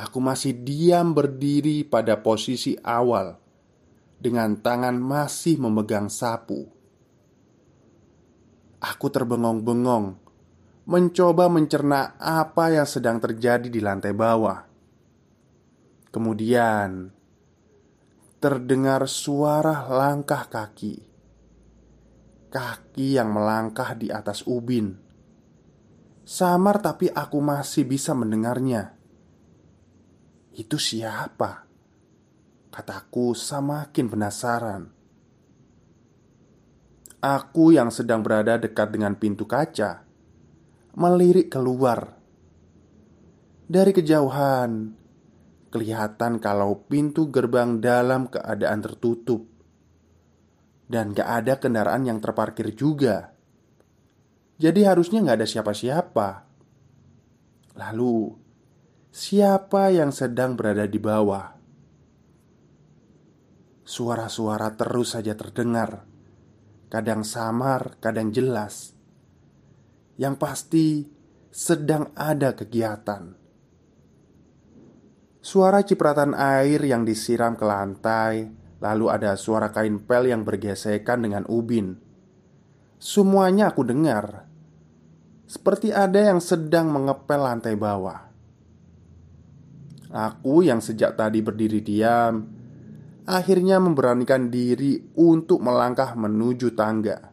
Aku 0.00 0.24
masih 0.24 0.64
diam 0.64 1.12
berdiri 1.12 1.84
pada 1.84 2.24
posisi 2.24 2.72
awal 2.80 3.36
dengan 4.16 4.56
tangan 4.56 4.96
masih 4.96 5.60
memegang 5.60 6.08
sapu. 6.08 6.73
Aku 8.84 9.08
terbengong-bengong 9.08 10.20
mencoba 10.84 11.48
mencerna 11.48 12.20
apa 12.20 12.68
yang 12.68 12.84
sedang 12.84 13.16
terjadi 13.16 13.72
di 13.72 13.80
lantai 13.80 14.12
bawah. 14.12 14.60
Kemudian 16.12 17.08
terdengar 18.36 19.08
suara 19.08 19.88
langkah 19.88 20.44
kaki 20.52 21.14
kaki 22.54 23.18
yang 23.18 23.34
melangkah 23.34 23.98
di 23.98 24.14
atas 24.14 24.46
ubin. 24.46 24.94
Samar, 26.22 26.78
tapi 26.78 27.10
aku 27.10 27.42
masih 27.42 27.82
bisa 27.82 28.14
mendengarnya. 28.14 28.94
Itu 30.54 30.78
siapa? 30.78 31.66
Kataku 32.70 33.34
semakin 33.34 34.06
penasaran. 34.06 34.82
Aku 37.24 37.72
yang 37.72 37.88
sedang 37.88 38.20
berada 38.20 38.60
dekat 38.60 38.92
dengan 38.92 39.16
pintu 39.16 39.48
kaca 39.48 40.04
melirik 40.94 41.50
keluar. 41.50 42.20
Dari 43.64 43.96
kejauhan, 43.96 44.92
kelihatan 45.72 46.38
kalau 46.38 46.86
pintu 46.86 47.32
gerbang 47.32 47.80
dalam 47.80 48.28
keadaan 48.28 48.84
tertutup 48.84 49.48
dan 50.86 51.16
gak 51.16 51.28
ada 51.42 51.54
kendaraan 51.58 52.06
yang 52.06 52.20
terparkir 52.20 52.76
juga. 52.76 53.32
Jadi 54.60 54.86
harusnya 54.86 55.24
gak 55.24 55.42
ada 55.42 55.48
siapa-siapa. 55.48 56.28
Lalu, 57.74 58.38
siapa 59.10 59.90
yang 59.90 60.14
sedang 60.14 60.54
berada 60.54 60.86
di 60.86 61.00
bawah? 61.02 61.56
Suara-suara 63.82 64.76
terus 64.78 65.18
saja 65.18 65.34
terdengar, 65.34 66.06
kadang 66.94 67.26
samar, 67.26 67.98
kadang 67.98 68.30
jelas. 68.30 68.94
Yang 70.14 70.34
pasti, 70.38 70.86
sedang 71.50 72.14
ada 72.14 72.54
kegiatan. 72.54 73.34
Suara 75.42 75.82
cipratan 75.82 76.38
air 76.38 76.78
yang 76.86 77.02
disiram 77.02 77.58
ke 77.58 77.66
lantai 77.66 78.62
Lalu 78.84 79.06
ada 79.08 79.32
suara 79.40 79.72
kain 79.72 79.96
pel 79.96 80.28
yang 80.28 80.44
bergesekan 80.44 81.24
dengan 81.24 81.48
ubin. 81.48 81.96
Semuanya 83.00 83.72
aku 83.72 83.80
dengar, 83.80 84.44
seperti 85.48 85.88
ada 85.88 86.20
yang 86.20 86.36
sedang 86.36 86.92
mengepel 86.92 87.40
lantai 87.40 87.80
bawah. 87.80 88.28
Aku 90.12 90.60
yang 90.60 90.84
sejak 90.84 91.16
tadi 91.16 91.40
berdiri 91.40 91.80
diam, 91.80 92.44
akhirnya 93.24 93.80
memberanikan 93.80 94.52
diri 94.52 95.00
untuk 95.16 95.64
melangkah 95.64 96.12
menuju 96.12 96.76
tangga. 96.76 97.32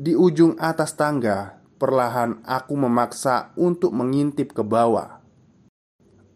Di 0.00 0.16
ujung 0.16 0.56
atas 0.56 0.96
tangga, 0.96 1.60
perlahan 1.76 2.40
aku 2.44 2.72
memaksa 2.76 3.52
untuk 3.60 3.92
mengintip 3.92 4.56
ke 4.56 4.64
bawah. 4.64 5.20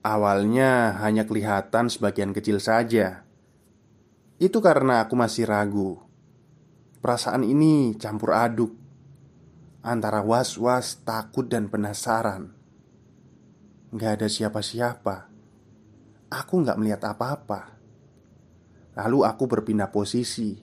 Awalnya 0.05 1.01
hanya 1.01 1.25
kelihatan 1.25 1.89
sebagian 1.89 2.37
kecil 2.37 2.61
saja. 2.61 3.25
Itu 4.37 4.61
karena 4.61 5.09
aku 5.09 5.17
masih 5.17 5.49
ragu. 5.49 6.05
Perasaan 7.01 7.41
ini 7.41 7.97
campur 7.97 8.37
aduk 8.37 8.85
antara 9.85 10.25
was-was, 10.25 11.05
takut, 11.05 11.45
dan 11.45 11.69
penasaran. 11.69 12.57
Gak 13.93 14.19
ada 14.19 14.29
siapa-siapa. 14.33 15.34
Aku 16.35 16.67
gak 16.67 16.83
melihat 16.83 17.15
apa-apa. 17.15 17.79
Lalu 18.99 19.23
aku 19.23 19.47
berpindah 19.47 19.95
posisi, 19.95 20.59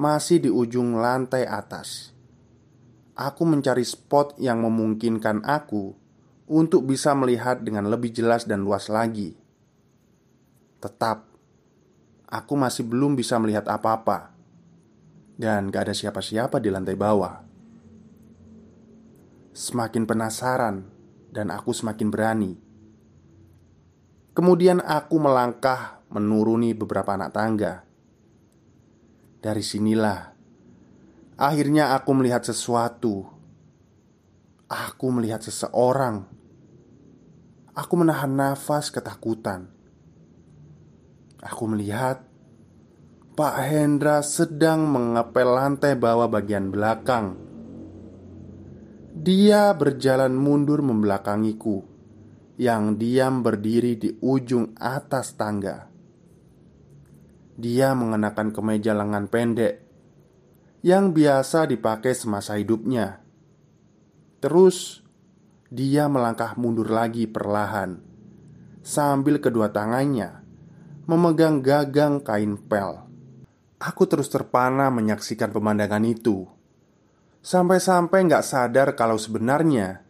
masih 0.00 0.40
di 0.40 0.48
ujung 0.48 0.96
lantai 0.96 1.44
atas. 1.44 2.16
Aku 3.12 3.44
mencari 3.44 3.84
spot 3.84 4.40
yang 4.40 4.64
memungkinkan 4.64 5.44
aku 5.44 5.92
untuk 6.48 6.88
bisa 6.88 7.12
melihat 7.12 7.60
dengan 7.60 7.84
lebih 7.92 8.16
jelas 8.16 8.48
dan 8.48 8.64
luas 8.64 8.88
lagi. 8.88 9.36
Tetap, 10.80 11.28
aku 12.32 12.52
masih 12.56 12.88
belum 12.88 13.12
bisa 13.12 13.36
melihat 13.36 13.68
apa-apa, 13.68 14.32
dan 15.36 15.68
gak 15.68 15.88
ada 15.88 15.94
siapa-siapa 15.96 16.56
di 16.64 16.72
lantai 16.72 16.96
bawah. 16.96 17.44
Semakin 19.52 20.08
penasaran, 20.08 20.88
dan 21.28 21.52
aku 21.52 21.76
semakin 21.76 22.08
berani. 22.08 22.71
Kemudian 24.32 24.80
aku 24.80 25.20
melangkah 25.20 26.00
menuruni 26.08 26.72
beberapa 26.72 27.16
anak 27.16 27.30
tangga. 27.36 27.84
Dari 29.42 29.60
sinilah 29.60 30.32
akhirnya 31.36 31.92
aku 31.96 32.10
melihat 32.16 32.44
sesuatu. 32.44 33.28
Aku 34.72 35.12
melihat 35.12 35.44
seseorang 35.44 36.32
Aku 37.72 37.96
menahan 37.96 38.28
nafas 38.36 38.92
ketakutan. 38.92 39.64
Aku 41.40 41.64
melihat 41.64 42.20
Pak 43.32 43.64
Hendra 43.64 44.20
sedang 44.20 44.84
mengepel 44.92 45.56
lantai 45.56 45.96
bawah 45.96 46.28
bagian 46.28 46.68
belakang. 46.68 47.40
Dia 49.16 49.72
berjalan 49.72 50.36
mundur 50.36 50.84
membelakangiku 50.84 51.80
yang 52.62 52.94
diam 52.94 53.42
berdiri 53.42 53.98
di 53.98 54.14
ujung 54.22 54.78
atas 54.78 55.34
tangga. 55.34 55.90
Dia 57.58 57.90
mengenakan 57.98 58.54
kemeja 58.54 58.94
lengan 58.94 59.26
pendek 59.26 59.82
yang 60.86 61.10
biasa 61.10 61.66
dipakai 61.66 62.14
semasa 62.14 62.54
hidupnya. 62.54 63.18
Terus 64.38 65.02
dia 65.74 66.06
melangkah 66.06 66.54
mundur 66.54 66.86
lagi 66.86 67.26
perlahan 67.26 67.98
sambil 68.82 69.38
kedua 69.38 69.70
tangannya 69.70 70.42
memegang 71.06 71.62
gagang 71.62 72.22
kain 72.22 72.54
pel. 72.58 73.02
Aku 73.82 74.06
terus 74.06 74.30
terpana 74.30 74.94
menyaksikan 74.94 75.50
pemandangan 75.50 76.02
itu. 76.06 76.46
Sampai-sampai 77.42 78.30
nggak 78.30 78.46
sadar 78.46 78.94
kalau 78.94 79.18
sebenarnya 79.18 80.01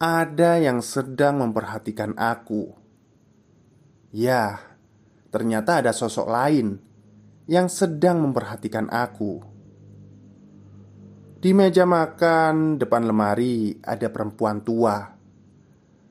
ada 0.00 0.56
yang 0.56 0.80
sedang 0.80 1.44
memperhatikan 1.44 2.16
aku. 2.16 2.72
Ya, 4.16 4.56
ternyata 5.28 5.84
ada 5.84 5.92
sosok 5.92 6.24
lain 6.24 6.80
yang 7.44 7.68
sedang 7.68 8.24
memperhatikan 8.24 8.88
aku. 8.88 9.44
Di 11.40 11.52
meja 11.52 11.84
makan 11.84 12.80
depan 12.80 13.04
lemari 13.04 13.76
ada 13.84 14.08
perempuan 14.08 14.64
tua 14.64 15.20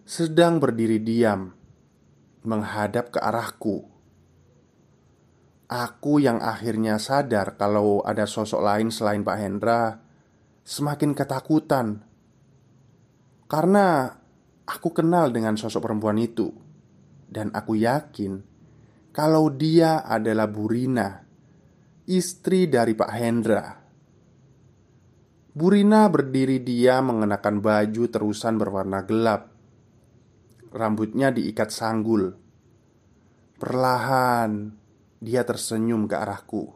sedang 0.06 0.62
berdiri 0.62 1.02
diam 1.02 1.50
menghadap 2.46 3.10
ke 3.10 3.20
arahku. 3.22 3.90
Aku 5.70 6.22
yang 6.22 6.42
akhirnya 6.42 7.02
sadar 7.02 7.58
kalau 7.58 8.06
ada 8.06 8.30
sosok 8.30 8.62
lain 8.62 8.94
selain 8.94 9.26
Pak 9.26 9.38
Hendra 9.38 10.02
semakin 10.62 11.14
ketakutan 11.14 12.09
karena 13.50 14.14
aku 14.70 14.94
kenal 14.94 15.34
dengan 15.34 15.58
sosok 15.58 15.90
perempuan 15.90 16.22
itu 16.22 16.54
dan 17.26 17.50
aku 17.50 17.82
yakin 17.82 18.46
kalau 19.10 19.50
dia 19.50 20.06
adalah 20.06 20.46
Burina, 20.46 21.26
istri 22.06 22.70
dari 22.70 22.94
Pak 22.94 23.12
Hendra. 23.12 23.64
Burina 25.50 26.06
berdiri 26.08 26.62
dia 26.62 27.02
mengenakan 27.02 27.58
baju 27.58 28.04
terusan 28.06 28.62
berwarna 28.62 29.02
gelap. 29.04 29.50
Rambutnya 30.70 31.34
diikat 31.34 31.74
sanggul. 31.74 32.38
Perlahan 33.58 34.78
dia 35.20 35.42
tersenyum 35.42 36.06
ke 36.06 36.16
arahku. 36.16 36.70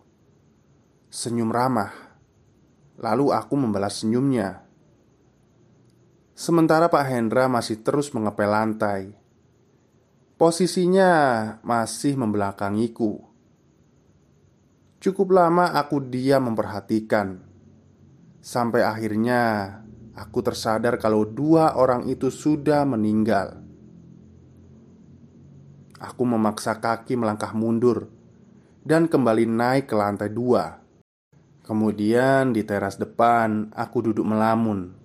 Senyum 1.13 1.53
ramah. 1.53 1.93
Lalu 2.97 3.29
aku 3.29 3.53
membalas 3.55 4.01
senyumnya. 4.01 4.62
Sementara 6.33 6.89
Pak 6.89 7.05
Hendra 7.13 7.45
masih 7.45 7.85
terus 7.85 8.09
mengepel 8.09 8.49
lantai. 8.49 9.13
Posisinya 10.33 11.13
masih 11.61 12.17
membelakangiku. 12.17 13.21
Cukup 14.97 15.29
lama 15.29 15.69
aku 15.77 16.01
diam 16.01 16.49
memperhatikan, 16.49 17.37
sampai 18.41 18.81
akhirnya 18.81 19.41
aku 20.17 20.41
tersadar 20.41 20.97
kalau 20.97 21.21
dua 21.21 21.77
orang 21.77 22.09
itu 22.09 22.33
sudah 22.33 22.81
meninggal. 22.81 23.61
Aku 26.01 26.25
memaksa 26.25 26.81
kaki 26.81 27.13
melangkah 27.13 27.53
mundur 27.53 28.09
dan 28.81 29.05
kembali 29.05 29.45
naik 29.45 29.85
ke 29.85 29.93
lantai 29.93 30.33
dua. 30.33 30.81
Kemudian 31.61 32.57
di 32.57 32.65
teras 32.65 32.97
depan, 32.97 33.69
aku 33.77 34.09
duduk 34.09 34.25
melamun 34.25 35.02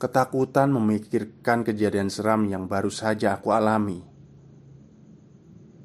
Ketakutan 0.00 0.72
memikirkan 0.72 1.60
kejadian 1.60 2.08
seram 2.08 2.48
yang 2.48 2.64
baru 2.64 2.88
saja 2.88 3.36
aku 3.36 3.52
alami. 3.52 4.00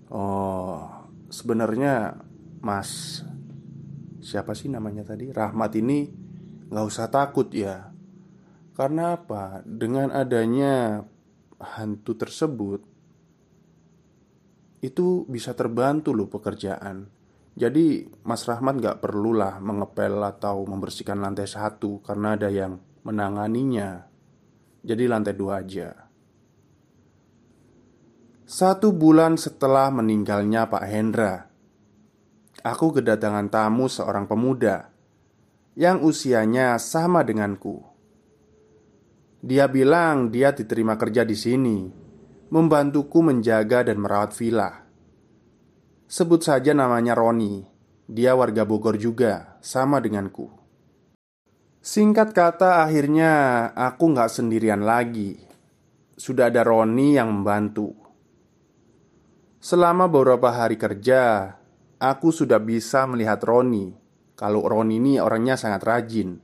Oh, 0.08 0.88
sebenarnya 1.28 2.15
Mas 2.63 3.19
Siapa 4.23 4.58
sih 4.58 4.71
namanya 4.71 5.06
tadi? 5.06 5.30
Rahmat 5.30 5.71
ini 5.78 6.10
nggak 6.71 6.88
usah 6.88 7.12
takut 7.13 7.51
ya 7.54 7.91
Karena 8.73 9.19
apa? 9.19 9.62
Dengan 9.67 10.10
adanya 10.10 11.04
hantu 11.62 12.17
tersebut 12.17 12.82
Itu 14.82 15.30
bisa 15.30 15.54
terbantu 15.54 16.15
loh 16.15 16.25
pekerjaan 16.25 17.06
Jadi 17.54 18.08
Mas 18.25 18.47
Rahmat 18.49 18.82
nggak 18.82 18.97
perlulah 19.04 19.62
mengepel 19.62 20.17
atau 20.23 20.65
membersihkan 20.65 21.21
lantai 21.21 21.45
satu 21.45 22.01
Karena 22.01 22.34
ada 22.34 22.49
yang 22.49 22.82
menanganinya. 23.06 24.10
Jadi 24.82 25.06
lantai 25.06 25.34
dua 25.38 25.62
aja. 25.62 25.94
Satu 28.46 28.94
bulan 28.94 29.38
setelah 29.38 29.89
meninggalnya 29.89 30.70
Pak 30.70 30.86
Hendra, 30.86 31.50
aku 32.62 32.98
kedatangan 33.02 33.50
tamu 33.50 33.89
seorang 33.89 34.30
pemuda 34.30 34.94
yang 35.74 36.02
usianya 36.06 36.78
sama 36.78 37.26
denganku. 37.26 37.82
Dia 39.46 39.70
bilang 39.70 40.34
dia 40.34 40.54
diterima 40.54 40.98
kerja 40.98 41.22
di 41.26 41.38
sini, 41.38 41.89
membantuku 42.50 43.22
menjaga 43.22 43.86
dan 43.86 44.02
merawat 44.02 44.34
villa. 44.34 44.86
Sebut 46.06 46.41
saja 46.41 46.74
namanya 46.74 47.18
Roni. 47.18 47.65
Dia 48.06 48.38
warga 48.38 48.62
Bogor 48.63 49.02
juga, 49.02 49.58
sama 49.65 49.98
denganku. 49.98 50.55
Singkat 51.86 52.34
kata, 52.34 52.82
akhirnya 52.82 53.69
aku 53.78 54.17
nggak 54.17 54.34
sendirian 54.34 54.82
lagi. 54.82 55.38
Sudah 56.17 56.50
ada 56.50 56.65
Roni 56.65 57.13
yang 57.13 57.30
membantu. 57.30 57.93
Selama 59.62 60.10
beberapa 60.10 60.50
hari 60.50 60.82
kerja, 60.82 61.54
aku 62.02 62.34
sudah 62.34 62.58
bisa 62.58 63.06
melihat 63.06 63.38
Roni. 63.45 63.93
Kalau 64.34 64.65
Roni 64.65 64.98
ini 64.98 65.21
orangnya 65.21 65.62
sangat 65.62 65.86
rajin, 65.86 66.41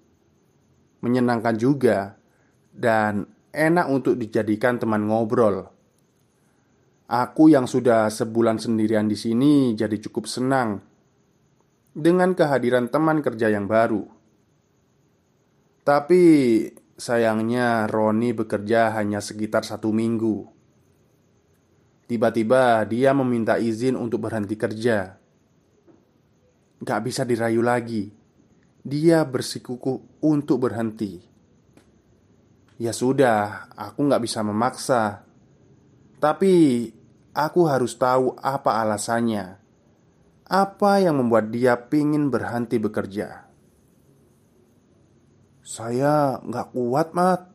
menyenangkan 1.02 1.58
juga, 1.58 2.22
dan 2.70 3.26
enak 3.50 3.90
untuk 3.90 4.22
dijadikan 4.22 4.78
teman 4.78 5.10
ngobrol. 5.10 5.66
Aku 7.10 7.50
yang 7.50 7.66
sudah 7.66 8.14
sebulan 8.14 8.62
sendirian 8.62 9.10
di 9.10 9.18
sini 9.18 9.74
jadi 9.74 9.98
cukup 10.06 10.30
senang 10.30 10.86
dengan 11.98 12.38
kehadiran 12.38 12.94
teman 12.94 13.26
kerja 13.26 13.50
yang 13.50 13.66
baru. 13.66 14.21
Tapi 15.82 16.22
sayangnya 16.94 17.90
Roni 17.90 18.38
bekerja 18.38 18.94
hanya 18.94 19.18
sekitar 19.18 19.66
satu 19.66 19.90
minggu. 19.90 20.46
Tiba-tiba 22.06 22.86
dia 22.86 23.18
meminta 23.18 23.58
izin 23.58 23.98
untuk 23.98 24.30
berhenti 24.30 24.54
kerja. 24.54 25.18
Gak 26.86 27.02
bisa 27.02 27.26
dirayu 27.26 27.66
lagi. 27.66 28.14
Dia 28.86 29.26
bersikukuh 29.26 30.22
untuk 30.22 30.70
berhenti. 30.70 31.18
Ya 32.78 32.94
sudah, 32.94 33.74
aku 33.74 34.06
gak 34.06 34.22
bisa 34.22 34.46
memaksa. 34.46 35.26
Tapi 36.22 36.54
aku 37.34 37.62
harus 37.66 37.98
tahu 37.98 38.38
apa 38.38 38.86
alasannya. 38.86 39.58
Apa 40.46 41.02
yang 41.02 41.18
membuat 41.18 41.50
dia 41.50 41.74
ingin 41.90 42.30
berhenti 42.30 42.78
bekerja 42.78 43.41
saya 45.72 46.44
nggak 46.44 46.76
kuat, 46.76 47.16
Mat. 47.16 47.48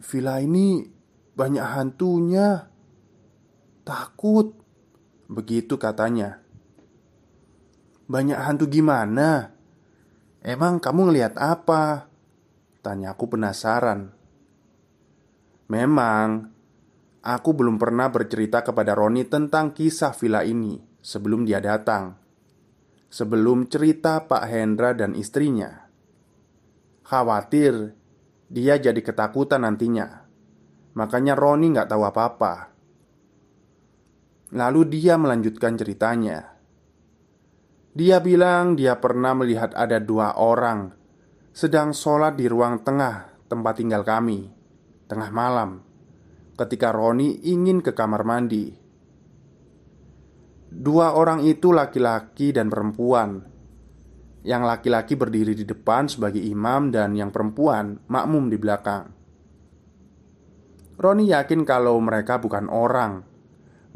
Villa 0.00 0.40
ini 0.40 0.80
banyak 1.36 1.60
hantunya. 1.60 2.72
Takut. 3.84 4.56
Begitu 5.28 5.76
katanya. 5.76 6.40
Banyak 8.08 8.40
hantu 8.40 8.72
gimana? 8.72 9.52
Emang 10.40 10.80
kamu 10.80 11.12
ngelihat 11.12 11.36
apa? 11.36 12.08
Tanya 12.80 13.12
aku 13.12 13.36
penasaran. 13.36 14.16
Memang, 15.68 16.48
aku 17.20 17.50
belum 17.52 17.76
pernah 17.76 18.08
bercerita 18.08 18.64
kepada 18.64 18.96
Roni 18.96 19.28
tentang 19.28 19.76
kisah 19.76 20.16
villa 20.16 20.40
ini 20.40 20.80
sebelum 21.04 21.44
dia 21.44 21.60
datang. 21.60 22.16
Sebelum 23.12 23.68
cerita 23.68 24.24
Pak 24.24 24.48
Hendra 24.48 24.96
dan 24.96 25.12
istrinya. 25.12 25.89
Khawatir 27.10 27.90
dia 28.46 28.78
jadi 28.78 29.02
ketakutan 29.02 29.66
nantinya. 29.66 30.30
Makanya 30.94 31.34
Roni 31.34 31.74
nggak 31.74 31.90
tahu 31.90 32.06
apa-apa. 32.06 32.70
Lalu 34.54 34.80
dia 34.94 35.18
melanjutkan 35.18 35.74
ceritanya. 35.74 36.54
Dia 37.90 38.22
bilang 38.22 38.78
dia 38.78 38.94
pernah 39.02 39.34
melihat 39.34 39.74
ada 39.74 39.98
dua 39.98 40.38
orang 40.38 40.94
Sedang 41.50 41.90
sholat 41.90 42.38
di 42.38 42.46
ruang 42.46 42.86
tengah 42.86 43.42
tempat 43.50 43.82
tinggal 43.82 44.06
kami 44.06 44.46
Tengah 45.10 45.34
malam 45.34 45.82
Ketika 46.54 46.94
Roni 46.94 47.42
ingin 47.42 47.82
ke 47.82 47.90
kamar 47.90 48.22
mandi. 48.22 48.70
Dua 50.70 51.18
orang 51.18 51.42
itu 51.42 51.74
laki-laki 51.74 52.54
dan 52.54 52.70
perempuan 52.70 53.49
yang 54.40 54.64
laki-laki 54.64 55.16
berdiri 55.16 55.52
di 55.52 55.68
depan 55.68 56.08
sebagai 56.08 56.40
imam 56.40 56.88
dan 56.88 57.12
yang 57.12 57.28
perempuan 57.28 58.00
makmum 58.08 58.48
di 58.48 58.56
belakang. 58.56 59.04
Roni 61.00 61.32
yakin 61.32 61.64
kalau 61.64 61.96
mereka 62.00 62.36
bukan 62.36 62.68
orang, 62.68 63.24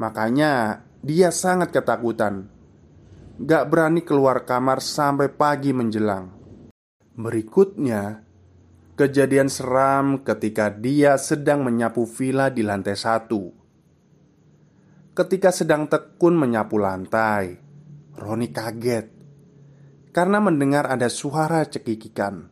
makanya 0.01 0.81
dia 1.05 1.29
sangat 1.29 1.69
ketakutan. 1.69 2.49
Gak 3.35 3.67
berani 3.67 3.99
keluar 3.99 4.47
kamar 4.47 4.79
sampai 4.79 5.27
pagi 5.27 5.75
menjelang 5.75 6.31
Berikutnya 7.19 8.23
Kejadian 8.95 9.51
seram 9.51 10.23
ketika 10.23 10.71
dia 10.71 11.19
sedang 11.19 11.67
menyapu 11.67 12.07
villa 12.07 12.47
di 12.47 12.63
lantai 12.63 12.95
satu 12.95 13.51
Ketika 15.11 15.51
sedang 15.51 15.91
tekun 15.91 16.39
menyapu 16.39 16.79
lantai 16.79 17.59
Roni 18.15 18.55
kaget 18.55 19.14
Karena 20.15 20.39
mendengar 20.39 20.87
ada 20.87 21.11
suara 21.11 21.67
cekikikan 21.67 22.47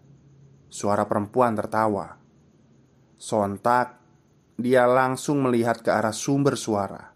Suara 0.68 1.08
perempuan 1.08 1.56
tertawa 1.56 2.20
Sontak 3.16 4.04
Dia 4.60 4.84
langsung 4.84 5.40
melihat 5.48 5.80
ke 5.80 5.88
arah 5.88 6.12
sumber 6.12 6.60
suara 6.60 7.14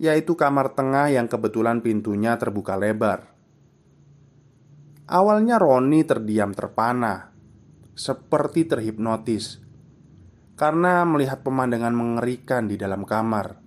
yaitu 0.00 0.32
kamar 0.32 0.72
tengah 0.72 1.12
yang 1.12 1.28
kebetulan 1.28 1.84
pintunya 1.84 2.40
terbuka 2.40 2.72
lebar. 2.80 3.36
Awalnya 5.04 5.60
Roni 5.60 6.00
terdiam 6.08 6.56
terpana, 6.56 7.28
seperti 7.92 8.64
terhipnotis, 8.64 9.60
karena 10.56 11.04
melihat 11.04 11.44
pemandangan 11.44 11.92
mengerikan 11.92 12.64
di 12.64 12.80
dalam 12.80 13.04
kamar. 13.04 13.60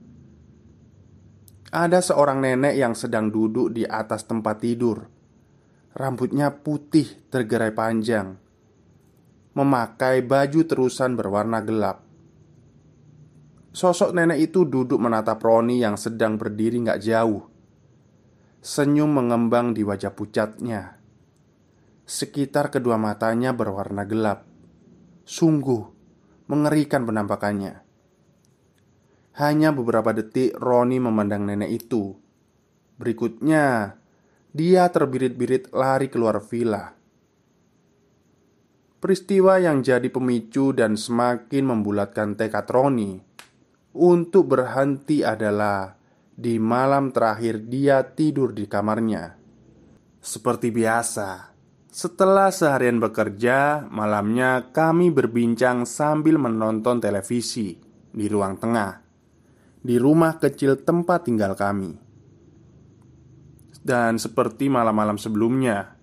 Ada 1.69 2.01
seorang 2.01 2.41
nenek 2.41 2.81
yang 2.81 2.97
sedang 2.97 3.29
duduk 3.29 3.69
di 3.69 3.85
atas 3.85 4.25
tempat 4.25 4.57
tidur. 4.57 5.12
Rambutnya 5.93 6.49
putih 6.49 7.05
tergerai 7.29 7.69
panjang, 7.69 8.33
memakai 9.53 10.25
baju 10.25 10.65
terusan 10.65 11.13
berwarna 11.13 11.61
gelap. 11.61 12.01
Sosok 13.69 14.13
nenek 14.17 14.49
itu 14.49 14.65
duduk 14.65 14.97
menatap 14.97 15.37
Roni 15.41 15.81
yang 15.81 15.93
sedang 15.93 16.41
berdiri 16.41 16.81
nggak 16.81 16.97
jauh. 16.97 17.45
Senyum 18.57 19.09
mengembang 19.13 19.77
di 19.77 19.85
wajah 19.85 20.13
pucatnya. 20.17 20.97
Sekitar 22.09 22.73
kedua 22.73 22.97
matanya 22.97 23.53
berwarna 23.53 24.05
gelap. 24.09 24.49
Sungguh 25.29 25.81
mengerikan 26.49 27.05
penampakannya. 27.05 27.85
Hanya 29.37 29.69
beberapa 29.73 30.09
detik 30.13 30.57
Roni 30.57 30.97
memandang 30.97 31.49
nenek 31.49 31.85
itu. 31.85 32.13
Berikutnya, 32.97 33.97
dia 34.53 34.85
terbirit-birit 34.85 35.73
lari 35.73 36.13
keluar 36.13 36.37
villa. 36.45 36.93
Peristiwa 39.01 39.57
yang 39.57 39.81
jadi 39.81 40.07
pemicu 40.13 40.71
dan 40.77 40.93
semakin 40.93 41.73
membulatkan 41.73 42.37
tekad 42.37 42.69
Roni 42.69 43.17
untuk 43.97 44.53
berhenti 44.53 45.25
adalah 45.25 45.97
di 46.33 46.61
malam 46.61 47.09
terakhir 47.09 47.65
dia 47.65 48.05
tidur 48.05 48.53
di 48.53 48.69
kamarnya. 48.69 49.33
Seperti 50.23 50.69
biasa, 50.69 51.51
setelah 51.89 52.53
seharian 52.53 53.01
bekerja, 53.01 53.89
malamnya 53.89 54.69
kami 54.69 55.09
berbincang 55.09 55.83
sambil 55.89 56.37
menonton 56.37 57.01
televisi 57.01 57.75
di 58.13 58.25
ruang 58.29 58.55
tengah, 58.61 59.01
di 59.81 59.97
rumah 59.97 60.37
kecil 60.37 60.79
tempat 60.79 61.27
tinggal 61.27 61.57
kami. 61.57 62.02
Dan 63.83 64.15
seperti 64.15 64.71
malam-malam 64.71 65.19
sebelumnya, 65.19 65.99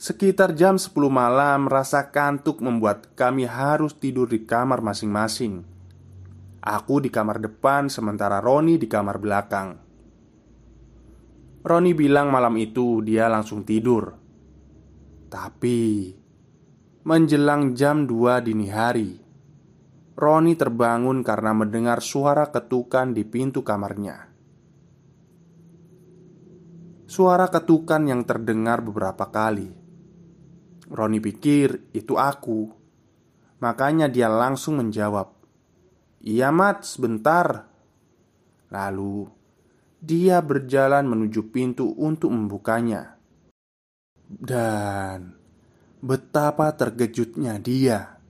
sekitar 0.00 0.56
jam 0.56 0.80
10 0.80 0.88
malam, 1.12 1.68
rasa 1.68 2.08
kantuk 2.08 2.64
membuat 2.64 3.12
kami 3.12 3.44
harus 3.44 3.92
tidur 3.92 4.24
di 4.24 4.48
kamar 4.48 4.80
masing-masing 4.80 5.68
Aku 6.62 7.02
di 7.02 7.10
kamar 7.10 7.42
depan, 7.42 7.90
sementara 7.90 8.38
Roni 8.38 8.78
di 8.78 8.86
kamar 8.86 9.18
belakang. 9.18 9.82
Roni 11.66 11.90
bilang 11.90 12.30
malam 12.30 12.54
itu 12.54 13.02
dia 13.02 13.26
langsung 13.26 13.66
tidur. 13.66 14.14
Tapi 15.26 16.14
menjelang 17.02 17.74
jam 17.74 18.06
2 18.06 18.46
dini 18.46 18.70
hari, 18.70 19.18
Roni 20.14 20.54
terbangun 20.54 21.26
karena 21.26 21.50
mendengar 21.50 21.98
suara 21.98 22.54
ketukan 22.54 23.10
di 23.10 23.26
pintu 23.26 23.66
kamarnya. 23.66 24.30
Suara 27.12 27.52
ketukan 27.52 28.08
yang 28.08 28.24
terdengar 28.24 28.80
beberapa 28.80 29.28
kali. 29.28 29.68
Roni 30.88 31.20
pikir 31.20 31.92
itu 31.92 32.16
aku. 32.16 32.72
Makanya 33.60 34.08
dia 34.08 34.32
langsung 34.32 34.80
menjawab, 34.80 35.28
Iya 36.22 36.54
mat, 36.54 36.86
sebentar 36.86 37.66
Lalu 38.70 39.26
Dia 39.98 40.38
berjalan 40.38 41.02
menuju 41.02 41.50
pintu 41.50 41.90
untuk 41.98 42.30
membukanya 42.30 43.18
Dan 44.26 45.34
Betapa 45.98 46.70
terkejutnya 46.78 47.58
dia 47.58 48.22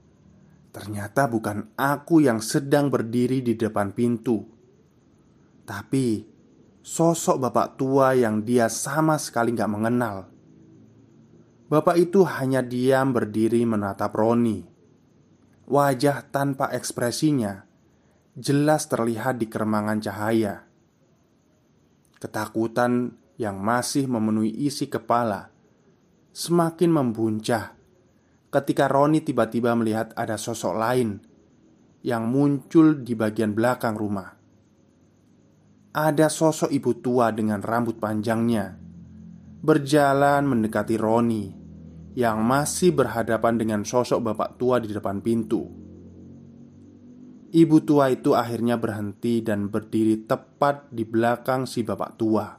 Ternyata 0.73 1.29
bukan 1.29 1.77
aku 1.77 2.25
yang 2.25 2.41
sedang 2.41 2.89
berdiri 2.89 3.45
di 3.45 3.53
depan 3.53 3.93
pintu 3.93 4.41
Tapi 5.65 6.32
Sosok 6.83 7.47
bapak 7.47 7.79
tua 7.79 8.11
yang 8.11 8.43
dia 8.43 8.67
sama 8.67 9.15
sekali 9.15 9.55
gak 9.55 9.71
mengenal 9.71 10.27
Bapak 11.71 11.95
itu 11.95 12.27
hanya 12.27 12.59
diam 12.59 13.15
berdiri 13.15 13.63
menatap 13.63 14.11
Roni 14.11 14.67
Wajah 15.63 16.27
tanpa 16.27 16.75
ekspresinya 16.75 17.63
jelas 18.35 18.91
terlihat 18.91 19.39
di 19.39 19.47
keremangan 19.47 20.03
cahaya. 20.03 20.67
Ketakutan 22.19 23.15
yang 23.39 23.63
masih 23.63 24.11
memenuhi 24.11 24.51
isi 24.51 24.91
kepala 24.91 25.55
semakin 26.35 26.91
membuncah 26.91 27.79
ketika 28.51 28.91
Roni 28.91 29.23
tiba-tiba 29.23 29.71
melihat 29.71 30.11
ada 30.19 30.35
sosok 30.35 30.75
lain 30.75 31.23
yang 32.03 32.27
muncul 32.27 32.99
di 32.99 33.15
bagian 33.15 33.55
belakang 33.55 33.95
rumah. 33.95 34.42
Ada 35.93 36.25
sosok 36.25 36.73
ibu 36.73 36.97
tua 37.05 37.29
dengan 37.29 37.61
rambut 37.61 38.01
panjangnya 38.01 38.81
berjalan 39.61 40.41
mendekati 40.41 40.97
Roni 40.97 41.53
yang 42.17 42.41
masih 42.41 42.97
berhadapan 42.97 43.61
dengan 43.61 43.85
sosok 43.85 44.25
bapak 44.25 44.57
tua 44.57 44.81
di 44.81 44.89
depan 44.89 45.21
pintu. 45.21 45.69
Ibu 47.53 47.77
tua 47.85 48.09
itu 48.09 48.33
akhirnya 48.33 48.81
berhenti 48.81 49.45
dan 49.45 49.69
berdiri 49.69 50.25
tepat 50.25 50.89
di 50.89 51.05
belakang 51.05 51.69
si 51.69 51.85
bapak 51.85 52.17
tua. 52.17 52.57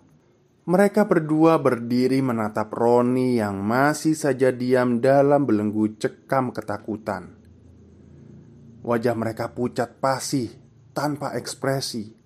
Mereka 0.71 1.03
berdua 1.11 1.59
berdiri 1.59 2.23
menatap 2.23 2.71
Roni 2.71 3.43
yang 3.43 3.67
masih 3.67 4.15
saja 4.15 4.55
diam 4.55 5.03
dalam 5.03 5.43
belenggu 5.43 5.99
cekam 5.99 6.55
ketakutan. 6.55 7.35
Wajah 8.87 9.19
mereka 9.19 9.51
pucat 9.51 9.99
pasih 9.99 10.55
tanpa 10.95 11.35
ekspresi. 11.35 12.24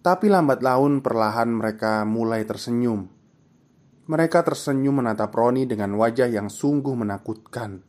Tapi 0.00 0.32
lambat 0.32 0.64
laun 0.64 1.04
perlahan 1.04 1.52
mereka 1.52 2.08
mulai 2.08 2.48
tersenyum. 2.48 3.04
Mereka 4.08 4.40
tersenyum 4.40 5.04
menatap 5.04 5.28
Roni 5.36 5.68
dengan 5.68 5.92
wajah 6.00 6.26
yang 6.26 6.48
sungguh 6.48 6.96
menakutkan. 6.96 7.84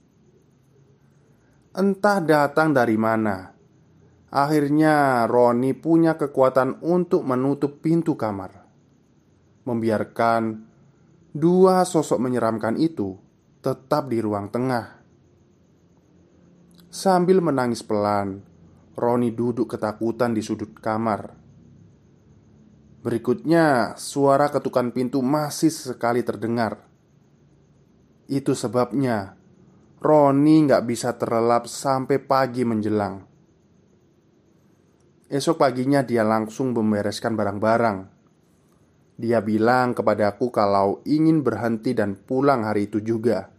Entah 1.71 2.19
datang 2.19 2.75
dari 2.75 2.99
mana 2.99 3.47
Akhirnya 4.27 5.23
Roni 5.23 5.71
punya 5.71 6.19
kekuatan 6.19 6.83
untuk 6.83 7.23
menutup 7.23 7.79
pintu 7.79 8.19
kamar 8.19 8.67
Membiarkan 9.63 10.67
Dua 11.31 11.87
sosok 11.87 12.19
menyeramkan 12.27 12.75
itu 12.75 13.15
Tetap 13.63 14.11
di 14.11 14.19
ruang 14.19 14.51
tengah 14.51 14.99
Sambil 16.91 17.39
menangis 17.39 17.87
pelan 17.87 18.43
Roni 18.99 19.31
duduk 19.31 19.71
ketakutan 19.71 20.35
di 20.35 20.43
sudut 20.43 20.75
kamar 20.75 21.40
Berikutnya, 23.01 23.97
suara 23.97 24.53
ketukan 24.53 24.93
pintu 24.93 25.25
masih 25.25 25.73
sekali 25.73 26.21
terdengar. 26.21 26.85
Itu 28.29 28.53
sebabnya 28.53 29.41
Roni 30.01 30.65
nggak 30.65 30.85
bisa 30.85 31.13
terlelap 31.17 31.65
sampai 31.69 32.21
pagi 32.21 32.65
menjelang. 32.65 33.21
Esok 35.29 35.61
paginya 35.61 36.01
dia 36.01 36.25
langsung 36.25 36.73
membereskan 36.73 37.37
barang-barang. 37.37 37.97
Dia 39.21 39.45
bilang 39.45 39.93
kepadaku 39.93 40.49
kalau 40.49 41.05
ingin 41.05 41.45
berhenti 41.45 41.93
dan 41.93 42.17
pulang 42.17 42.65
hari 42.65 42.89
itu 42.89 42.97
juga. 42.97 43.53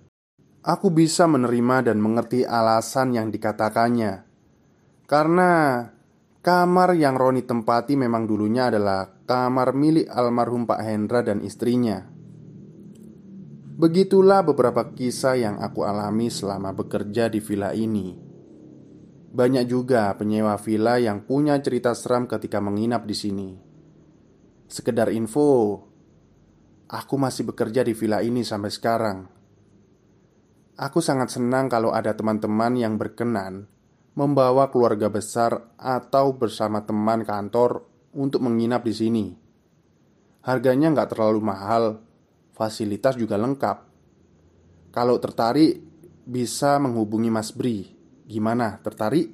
Aku 0.63 0.91
bisa 0.91 1.27
menerima 1.31 1.91
dan 1.91 1.99
mengerti 1.99 2.43
alasan 2.47 3.15
yang 3.15 3.31
dikatakannya, 3.35 4.23
karena 5.11 5.51
kamar 6.43 6.99
yang 6.99 7.15
Roni 7.15 7.47
tempati 7.47 7.95
memang 7.95 8.27
dulunya 8.27 8.67
adalah 8.67 9.23
kamar 9.23 9.79
milik 9.79 10.11
almarhum 10.11 10.67
Pak 10.67 10.81
Hendra 10.83 11.23
dan 11.23 11.39
istrinya. 11.39 12.03
Begitulah 13.79 14.43
beberapa 14.43 14.91
kisah 14.91 15.39
yang 15.39 15.57
aku 15.63 15.87
alami 15.87 16.29
selama 16.29 16.75
bekerja 16.75 17.31
di 17.31 17.39
villa 17.39 17.71
ini. 17.73 18.15
Banyak 19.33 19.65
juga 19.65 20.13
penyewa 20.13 20.61
villa 20.61 21.01
yang 21.01 21.25
punya 21.25 21.57
cerita 21.63 21.97
seram 21.97 22.29
ketika 22.29 22.61
menginap 22.61 23.09
di 23.09 23.17
sini. 23.17 23.51
Sekedar 24.69 25.09
info, 25.09 25.81
aku 26.91 27.15
masih 27.17 27.49
bekerja 27.49 27.81
di 27.81 27.97
villa 27.97 28.21
ini 28.21 28.45
sampai 28.45 28.69
sekarang. 28.69 29.19
Aku 30.77 31.01
sangat 31.01 31.33
senang 31.33 31.73
kalau 31.73 31.97
ada 31.97 32.13
teman-teman 32.13 32.77
yang 32.77 33.01
berkenan 33.01 33.72
membawa 34.13 34.69
keluarga 34.69 35.09
besar 35.09 35.73
atau 35.81 36.37
bersama 36.37 36.85
teman 36.85 37.25
kantor 37.25 37.89
untuk 38.13 38.45
menginap 38.45 38.85
di 38.85 38.93
sini. 38.93 39.27
Harganya 40.45 40.93
nggak 40.93 41.17
terlalu 41.17 41.41
mahal, 41.41 42.03
fasilitas 42.53 43.17
juga 43.17 43.41
lengkap. 43.41 43.79
Kalau 44.93 45.17
tertarik, 45.17 45.81
bisa 46.29 46.77
menghubungi 46.77 47.33
Mas 47.33 47.51
Bri. 47.55 47.89
Gimana, 48.29 48.77
tertarik? 48.85 49.33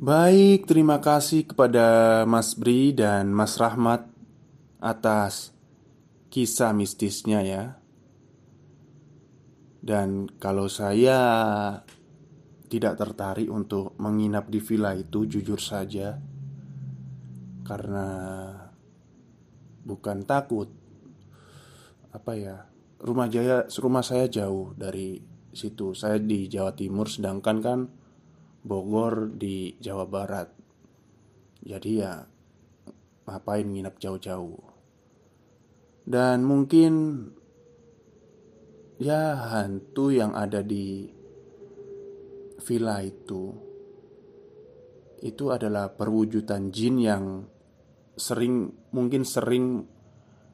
Baik, 0.00 0.64
terima 0.64 0.96
kasih 0.96 1.44
kepada 1.44 2.22
Mas 2.24 2.56
Bri 2.56 2.96
dan 2.96 3.28
Mas 3.36 3.60
Rahmat 3.60 4.08
atas 4.80 5.52
kisah 6.32 6.72
mistisnya 6.72 7.44
ya. 7.44 7.64
Dan 9.84 10.32
kalau 10.40 10.72
saya 10.72 11.20
tidak 12.70 12.94
tertarik 12.94 13.50
untuk 13.50 13.98
menginap 13.98 14.46
di 14.46 14.62
villa 14.62 14.94
itu 14.94 15.26
jujur 15.26 15.58
saja. 15.58 16.14
Karena 17.66 18.06
bukan 19.82 20.22
takut. 20.22 20.70
Apa 22.14 22.32
ya? 22.38 22.56
Rumah 23.02 23.26
jaya, 23.26 23.66
rumah 23.82 24.06
saya 24.06 24.30
jauh 24.30 24.70
dari 24.78 25.18
situ. 25.50 25.98
Saya 25.98 26.22
di 26.22 26.46
Jawa 26.46 26.70
Timur 26.78 27.10
sedangkan 27.10 27.58
kan 27.58 27.80
Bogor 28.62 29.34
di 29.34 29.74
Jawa 29.82 30.06
Barat. 30.06 30.54
Jadi 31.60 31.90
ya 31.98 32.22
Ngapain 33.30 33.62
nginap 33.62 34.02
jauh-jauh? 34.02 34.58
Dan 36.02 36.42
mungkin 36.42 36.92
Ya 39.00 39.32
hantu 39.32 40.12
yang 40.12 40.36
ada 40.36 40.60
di 40.60 41.08
villa 42.60 43.00
itu 43.02 43.70
itu 45.20 45.52
adalah 45.52 45.92
perwujudan 45.92 46.72
jin 46.72 46.96
yang 46.96 47.24
sering 48.16 48.72
mungkin 48.92 49.22
sering 49.24 49.84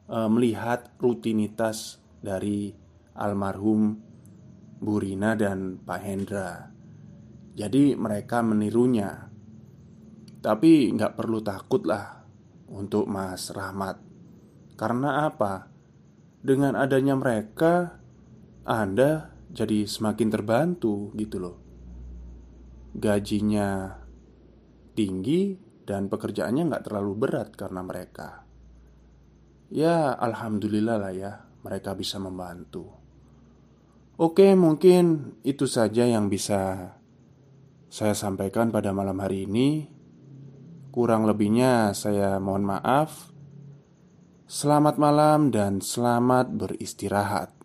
e, 0.07 0.17
melihat 0.27 0.91
rutinitas 0.99 2.03
dari 2.19 2.75
almarhum 3.15 3.95
Bu 4.77 5.01
Rina 5.01 5.33
dan 5.33 5.81
Pak 5.81 6.01
Hendra. 6.03 6.69
Jadi 7.57 7.97
mereka 7.97 8.45
menirunya. 8.45 9.25
Tapi 10.37 10.93
nggak 10.93 11.17
perlu 11.17 11.41
takut 11.41 11.81
lah 11.89 12.21
untuk 12.69 13.09
Mas 13.09 13.49
Rahmat. 13.49 13.97
Karena 14.77 15.25
apa? 15.25 15.65
Dengan 16.37 16.77
adanya 16.77 17.17
mereka, 17.17 17.97
Anda 18.61 19.33
jadi 19.49 19.89
semakin 19.89 20.29
terbantu 20.29 21.09
gitu 21.17 21.41
loh 21.41 21.66
gajinya 22.97 23.93
tinggi 24.97 25.53
dan 25.85 26.09
pekerjaannya 26.09 26.73
nggak 26.73 26.85
terlalu 26.89 27.13
berat 27.13 27.53
karena 27.53 27.85
mereka. 27.85 28.43
Ya, 29.69 30.17
alhamdulillah 30.17 30.97
lah 30.97 31.13
ya, 31.13 31.31
mereka 31.61 31.93
bisa 31.93 32.17
membantu. 32.17 32.89
Oke, 34.17 34.57
mungkin 34.57 35.37
itu 35.45 35.69
saja 35.69 36.09
yang 36.09 36.25
bisa 36.25 36.91
saya 37.87 38.17
sampaikan 38.17 38.73
pada 38.73 38.89
malam 38.89 39.21
hari 39.21 39.45
ini. 39.45 39.85
Kurang 40.89 41.29
lebihnya, 41.29 41.93
saya 41.93 42.41
mohon 42.41 42.65
maaf. 42.65 43.29
Selamat 44.49 44.97
malam 44.97 45.53
dan 45.53 45.83
selamat 45.83 46.49
beristirahat. 46.55 47.56